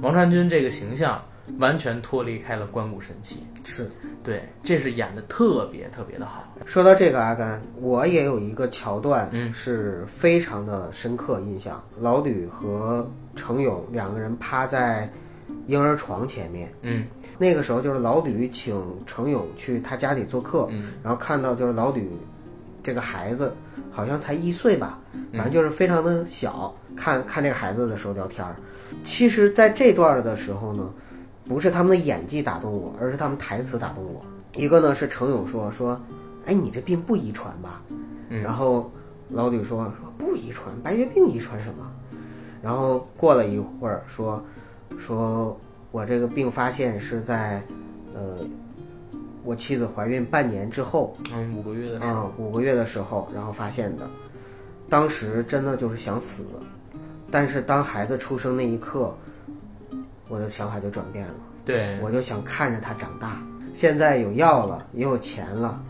[0.00, 1.22] 王传君这个形象
[1.58, 3.42] 完全脱离开了关谷神器。
[3.64, 3.90] 是。
[4.22, 6.44] 对，这是演的特别特别的好。
[6.66, 11.82] 说到这个阿甘，我也有一个桥段，嗯，是非常的深刻印象。
[11.98, 15.10] 老吕和程勇两个人趴在
[15.66, 17.06] 婴儿床前面，嗯，
[17.38, 22.10] 那个时候就是老吕请程勇去他家里做客，嗯，然后看到就是老吕
[22.82, 23.54] 这个孩子
[23.90, 24.98] 好像才一岁吧，
[25.32, 28.56] 反正就是非常的小，看看这个孩子的时候聊天儿。
[29.04, 30.90] 其实，在这段的时候呢。
[31.48, 34.22] 不是他们的演技打动我，而是他们台词打动我。
[34.54, 35.98] 一个呢是程勇说说，
[36.44, 37.80] 哎，你这病不遗传吧？
[38.28, 38.92] 然后
[39.30, 41.90] 老吕说说不遗传，白血病遗传什么？
[42.62, 44.42] 然后过了一会儿说
[44.98, 45.58] 说
[45.90, 47.62] 我这个病发现是在
[48.14, 48.38] 呃
[49.44, 54.08] 我妻子怀孕半年之后，嗯，五个月的时候，嗯五个月的时候，然后发现的。
[54.88, 56.44] 当时真的就是想死，
[57.30, 59.14] 但是当孩子出生那一刻。
[60.30, 61.34] 我的想法就转变了，
[61.64, 63.40] 对我就想看着他长大。
[63.74, 65.82] 现在有药了，也有钱了，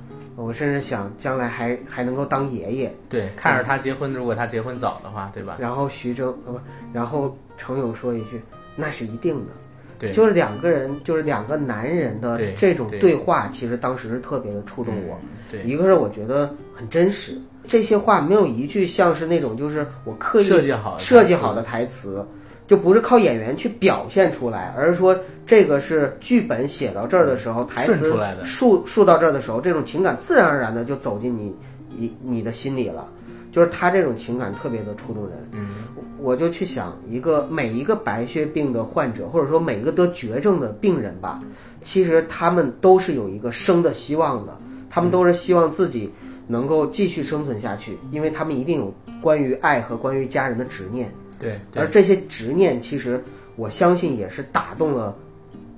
[0.44, 2.94] 我甚至想将来还还能够当爷爷。
[3.08, 5.56] 对，看着他结婚，如果他结婚早的话，对吧？
[5.58, 6.60] 然后徐峥呃不，
[6.92, 8.40] 然后程勇说一句
[8.76, 9.52] ：“那是一定的。”
[9.98, 15.18] 对，就是两个人，就是两个男人的这种对话，其实当时是特别的触动我。
[15.50, 17.36] 对，一个是我觉得很真实，
[17.66, 22.24] 这些话没有一句像是那种就是我刻意设计好设计好的台词。
[22.68, 28.14] 就不是靠演员去表现出来，而是说这个是剧本写到这儿的时候，台词
[28.44, 31.56] 述述到这儿的时候，这种情感自然而然的就走进你
[31.96, 33.08] 你你的心里了。
[33.50, 35.32] 就是他这种情感特别的触动人。
[35.52, 35.76] 嗯，
[36.18, 41.40] 我就去想一个每一个白血病的患者，或者说每一个得绝症的病人吧，
[41.82, 44.54] 其实他们都是有一个生的希望的，
[44.90, 46.12] 他们都是希望自己
[46.46, 51.10] 能够继续生存下去，因为他们一定有关于爱和关于家人的执念。
[51.38, 53.22] 对，而这些执念，其实
[53.56, 55.16] 我相信也是打动了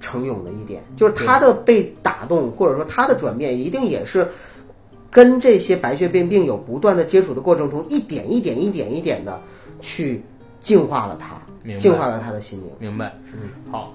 [0.00, 4.26] 程勇的一点，就是他的被打动，或者说他的转变，一定也是
[5.10, 9.40] 跟这些白血病病友不断的接触的过程中，一点一点、一点一点的
[9.80, 10.22] 去
[10.62, 11.40] 净化了他，
[11.78, 12.68] 净化了他的心灵。
[12.78, 13.94] 明白，嗯，好，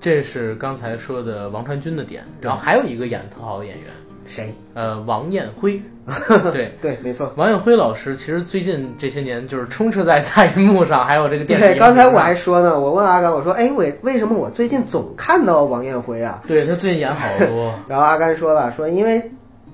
[0.00, 3.86] 这是刚才说的王传君的点，然后还有一个演特好的演员。
[4.26, 4.54] 谁？
[4.74, 5.80] 呃，王艳辉，
[6.52, 7.32] 对对，没错。
[7.36, 11.66] 王艳辉老师其实最近这些年就是充斥在大荧幕上，还有这个电视。
[11.66, 16.42] 对，刚才我还说呢，我问阿甘，我说，哎，为为什么我最近总看到王艳辉啊？
[16.46, 17.74] 对他最近演好多。
[17.88, 19.30] 然后阿甘说了，说因为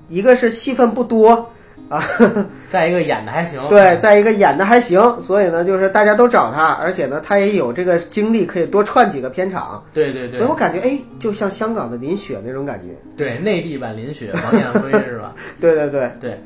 [0.07, 1.51] 一个是戏份不多。
[1.89, 2.03] 啊，
[2.67, 15.33] 再一个演的还行，对，再一个演的还行，所以呢，就是大家都找他，而且呢，他也有这个精力可以多串几个片场，对对对，所以我感觉，哎，就像香港的林雪那种感觉，对，内地版林雪，王艳辉是吧？
[15.59, 16.11] 对对对。
[16.21, 16.39] 对，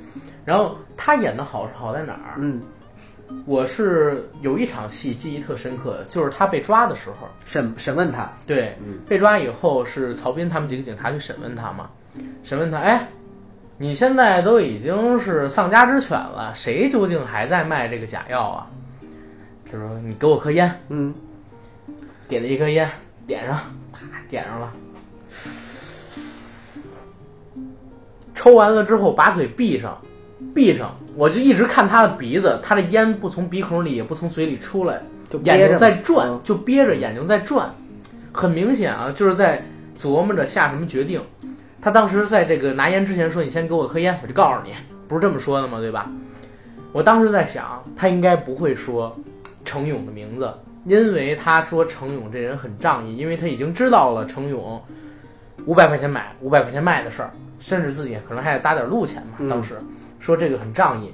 [0.46, 2.36] 然后他演的好是好在哪儿？
[2.38, 2.62] 嗯，
[3.46, 8.78] 我是有一场戏记忆特深刻，就是他被抓的时候，审审问他，对，
[9.10, 11.90] 被抓以后是曹斌他们几个警察去审问他嘛，
[12.44, 13.06] 审问他，哎。
[13.84, 18.66] 你现在都已经是丧家之犬了，谁究竟还在卖这个假药啊？
[19.70, 21.14] 他说：“你给我颗烟。”嗯，
[22.26, 22.90] 点了一颗烟，
[23.28, 23.60] 点上，
[23.92, 24.72] 啪，点上了。
[28.34, 30.00] 抽完了之后，把嘴闭上，
[30.56, 35.02] 闭上，我就一直看他的鼻子，他的烟不从鼻孔里，也不从嘴里出来，
[35.44, 37.70] 眼睛在转，就憋着，眼睛在转，
[38.32, 39.62] 很明显啊，就是在
[40.00, 41.22] 琢磨着下什么决定。
[41.84, 44.74] 他当时在这个拿烟之前说：“你先给我颗烟，我就告诉你，
[45.06, 45.82] 不是这么说的吗？
[45.82, 46.10] 对吧？”
[46.94, 49.14] 我当时在想，他应该不会说
[49.66, 50.54] 程勇的名字，
[50.86, 54.82] 因为他说程勇这人很仗义，因为他已经知道了程勇
[55.66, 59.34] 五百块钱买、五百块钱卖的事儿，甚至自己可能还得搭点路钱嘛。
[59.50, 59.76] 当时
[60.20, 61.14] 说这个很仗义，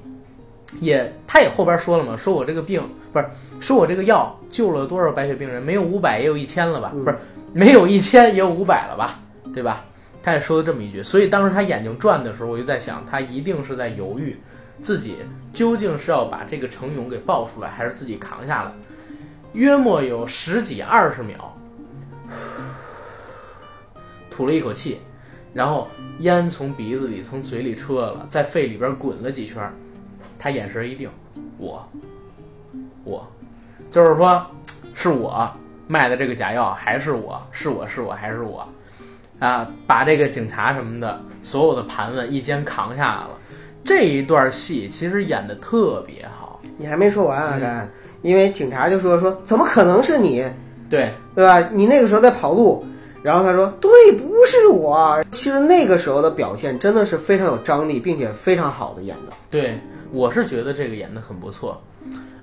[0.82, 3.26] 也他也后边说了嘛，说我这个病不是
[3.60, 6.92] 说我这个药救了多少白血病人，没有五百也有一千了吧？
[7.04, 7.18] 不是
[7.54, 9.20] 没有一千也有五百了吧？
[9.52, 9.84] 对吧？
[10.30, 14.38] 他也说了这么一句，所以当时他眼睛转的时候，我就在想，他一定是在犹豫，
[14.80, 15.16] 自己
[15.52, 18.72] 究竟是要把这个程勇给抱出来，还是自己扛下来。
[19.54, 21.52] 约莫有十几二十秒，
[24.30, 25.00] 吐了一口气，
[25.52, 25.88] 然后
[26.20, 29.68] 烟从鼻子里、从嘴里出来了，在肺里边滚了几圈，
[30.38, 31.10] 他眼神一定，
[31.58, 31.84] 我，
[33.04, 33.28] 我，
[33.90, 34.46] 就是说，
[34.94, 35.52] 是我
[35.88, 38.64] 卖的这个假药，还是我是我是我还是我。
[39.40, 43.32] 啊，把这个警察什么的所有的盘问一肩扛下来了。
[43.84, 46.62] 这一段戏其实演的特别好。
[46.78, 47.90] 你还没说完
[48.22, 50.46] 因为警察就说说怎么可能是你？
[50.90, 51.60] 对对吧？
[51.72, 52.86] 你那个时候在跑路，
[53.24, 55.24] 然后他说对，不是我。
[55.32, 59.34] 其实那个时候的表现真的是非常有张力，并且非常好的演的。
[59.50, 59.80] 对，
[60.12, 61.82] 我是觉得这个演的很不错。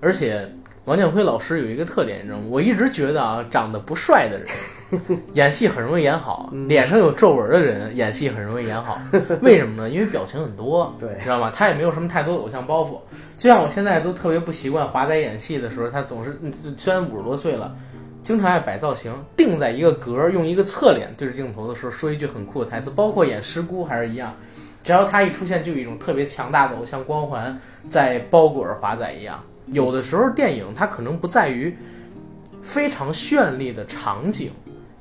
[0.01, 0.49] 而且
[0.84, 2.44] 王建辉老师有一个特点，你知道吗？
[2.49, 4.49] 我一直觉得啊，长得不帅的人。
[5.34, 9.01] 演戏很容易演好，嗯脸上有皱纹的人演戏很容易演好。
[9.43, 9.91] 为什么呢？
[9.91, 11.53] 因为表情很多，对知道吗？
[11.55, 12.99] 他也没有什么太多的偶像包袱。
[13.37, 17.74] 就像我现在都特别不习惯华仔演戏的时候，他总是嗯虽然五十多岁了，
[18.22, 24.34] 经常爱摆造型，定在一个格儿，用一个侧脸对着镜头的时候说一句很酷的台词，包括演师姑还是一样。
[24.84, 27.59] 只要他一出现，就有一种特别强大的偶像光环
[27.91, 29.43] 在包裹着华仔一样。
[29.72, 31.76] 有的时候电影它可能不在于
[32.62, 34.53] 非常绚丽的场景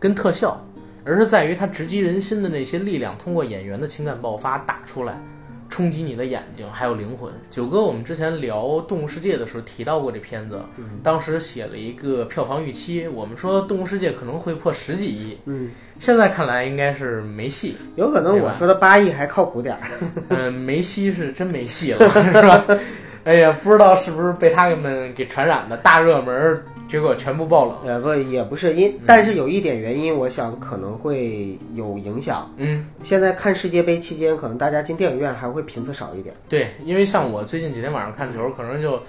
[0.06, 0.64] 跟特效，
[1.04, 5.20] 而是在于它直击人心的那些力量，通过演员的情感爆发打出来，
[5.68, 7.34] 冲击你的眼睛还有灵魂。
[7.50, 10.62] 九哥，我们之前聊《动物世界》的时候提到过这片子，
[11.02, 17.78] 当时写了一个票房预期，我们说《动物世界》可能会破十几亿，嗯，现在看来应该是没戏。
[17.96, 19.82] 有可能我说的八亿还靠谱点儿。
[20.30, 22.64] 嗯，梅西是真没戏了，是吧？
[23.26, 27.82] 哎呀，不知道是不是被他们给传染的，大热门，结果全部爆了。
[27.86, 32.52] 呃，不，也不是因，但是有一点原因，我想可能会有影响。
[32.58, 36.34] 嗯，现在看世界杯期间，可能大家进电影院还会频次少一点。
[36.48, 39.02] 对，因为像我最近几天晚上看球，可能就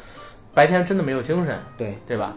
[0.55, 2.37] 白天真的没有精神，对，对吧？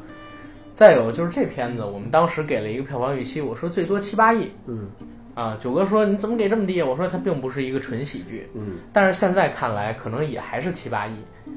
[0.76, 4.88] 再有就是这片子，我们当时给了一个票房预期，我说最多七八亿嗯
[5.36, 5.58] 啊。
[5.60, 6.82] 九哥说你怎么给这么低？
[6.82, 11.16] 我说它并不是一个纯喜剧，嗯，但是现在看来可能也还是七八亿，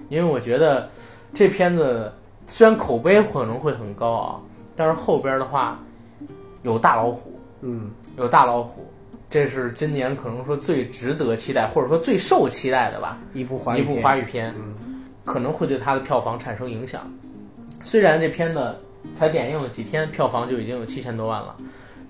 [0.08, 0.88] 因为我觉得
[1.32, 2.12] 这片子
[2.48, 4.40] 虽然口碑可能会很高啊，
[4.76, 5.78] 但是后边的话
[6.62, 8.86] 有大老虎，嗯，有大老虎，
[9.30, 14.54] 这是今年可能说最值得期待，或者说最受期待的吧，一部华一部语片华语片，
[15.24, 17.00] 可能会对它的票房产生影响。
[17.82, 18.76] 虽然这片子
[19.14, 21.56] 才点映了几天，票房就已经有七千多万了，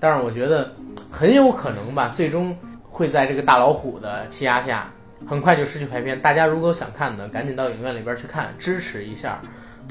[0.01, 0.73] 但是我觉得
[1.11, 4.93] 很有可能吧，最终会在这个大老虎的欺压下，
[5.27, 6.21] 很快就失去排片。
[6.21, 9.41] 大家如果想看的，赶紧到影院里边去看，支持一下。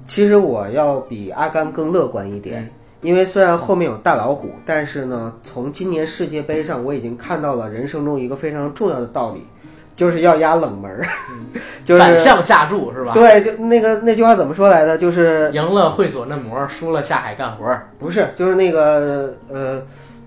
[0.07, 2.69] 其实我要比阿甘更乐观一点，
[3.01, 9.45] 因为虽然后面有大老虎，但是呢，从今年世界杯上我已经看到了人生中一个非常重要的道理，
[9.95, 11.07] 就是要压冷门儿，
[11.85, 13.13] 就是反向下注是吧？
[13.13, 14.97] 对，就那个那句话怎么说来的？
[14.97, 17.87] 就是赢了会所嫩模，输了下海干活儿。
[17.97, 19.81] 不是就是那个呃，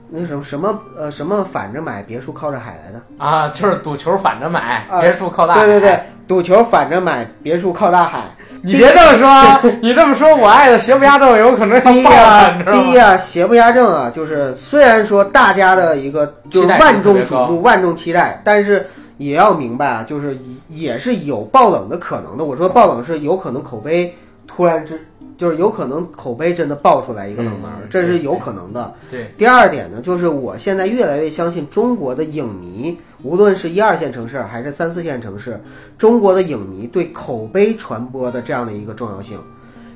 [0.08, 3.00] 那什么什么呃什么反着买，别墅靠着海来的。
[3.18, 5.66] 啊，就是赌球反着买，啊别墅靠大海。
[5.66, 8.24] 对对对，赌球反着买，别墅靠大海。
[8.64, 12.82] 你别这么说， 你这么说，我爱的邪不压正有可能要第一爆了，啊你，知道吗？
[12.82, 18.86] 第一啊，邪不压正啊，就是虽然说大家的一个就是万众瞩目、万众期待，但是
[19.18, 20.38] 也要明白啊，就是
[20.70, 22.44] 也是有爆冷的可能的。
[22.46, 24.12] 我说爆冷是有可能口碑
[24.46, 25.06] 突然之，
[25.36, 28.94] 就是有可能口碑真的爆出来一个冷门，嗯这是有可能的。
[29.10, 35.58] 对，第二点呢，就是我现在越来越相信中国的影迷，无论是一二线城市还是三四线城市，
[35.96, 39.38] 中国的影迷对口碑传播的这样的一个重要性。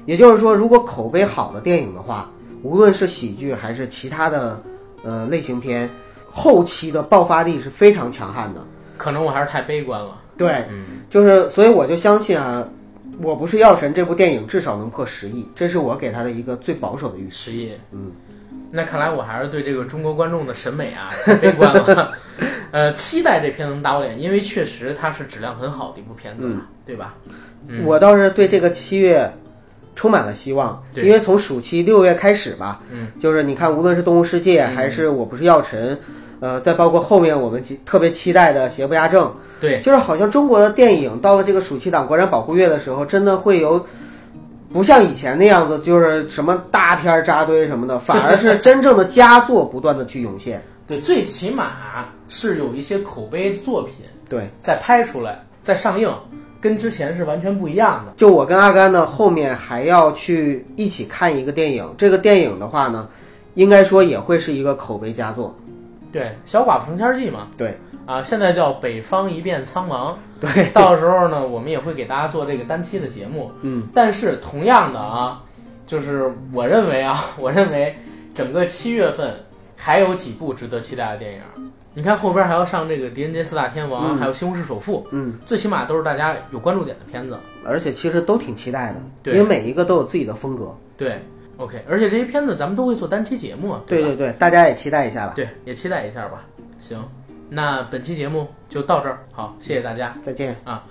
[0.06, 2.30] 也就是说，如果口碑好的电影的话，
[2.62, 4.58] 无论是喜剧还是其他的
[5.04, 5.88] 呃类型片，
[6.30, 8.60] 后期的爆发力是非常强悍的。
[8.96, 10.18] 可能我还是太悲观了。
[10.38, 12.66] 对，嗯，就是所以我就相信啊，
[13.20, 17.30] 我不是药神这部电影至少能破十亿，这是我给他的一个最保守的预期。
[17.30, 18.10] 十亿，嗯，
[18.70, 22.12] 那看来我还是对这个中国观众的审美啊太悲观了。
[22.70, 27.14] 呃，期待这片能打我脸，因为确实它是质量很好的一部片子，嗯对吧？
[27.66, 29.30] 嗯我倒是对这个七月
[29.96, 35.96] 充满了希望，因为从暑期六月开始吧，嗯，就是你看，无论是《动物世界》嗯还是《我不是药神》，
[36.40, 39.26] 呃，再包括后面我们极特别期待的《邪不压正》，
[39.58, 43.84] 对，就是好像中国的电影到了这个暑期档国产保护月的时候，真的会有。
[44.70, 50.62] 不像以前那样子，就是什么大片儿扎堆什么的，反而是 真正的佳作不断的去涌现。
[50.86, 51.72] 对，最起码
[52.28, 53.96] 是有一些口碑作品
[54.28, 56.10] 对，再拍出来，再上映，
[56.60, 58.12] 跟之前是完全不一样的。
[58.16, 61.94] 就我跟阿甘呢，后面还要去一起看一个电影。
[61.96, 63.08] 这个电影的话呢，
[63.54, 65.54] 应该说也会是一个口碑佳作。
[66.10, 67.78] 对，《小寡妇成仙记》嘛，对，
[68.09, 70.12] 啊，现在叫《北方一变苍茫》。
[70.40, 73.52] 对， 到时候呢，我们也会给大家做这个单期的节目。
[73.61, 75.44] 嗯，但是同样的啊，
[75.86, 77.94] 就是我认为啊，我认为
[78.34, 79.34] 整个七月份
[79.76, 81.40] 还有几部值得期待的电影。
[81.92, 87.38] 你看后边还要上这个《狄仁杰四大天王》嗯还有《西红柿首富》，嗯，最起码都是大家有关注点的片子。
[87.66, 90.74] 而且其实都挺期待的，对因为每一个都有自己的风格。
[90.96, 91.20] 对
[91.59, 94.06] ，OK，而且这些片子咱们都会做单期节目对，吧？
[94.09, 95.34] 对对对，大家也期待一下吧。
[95.36, 96.46] 对，也期待一下吧。
[96.80, 97.02] 行，
[97.51, 100.14] 那本期节目就到这儿，好，谢谢大家。
[100.24, 100.57] 再见。
[100.64, 100.84] 啊，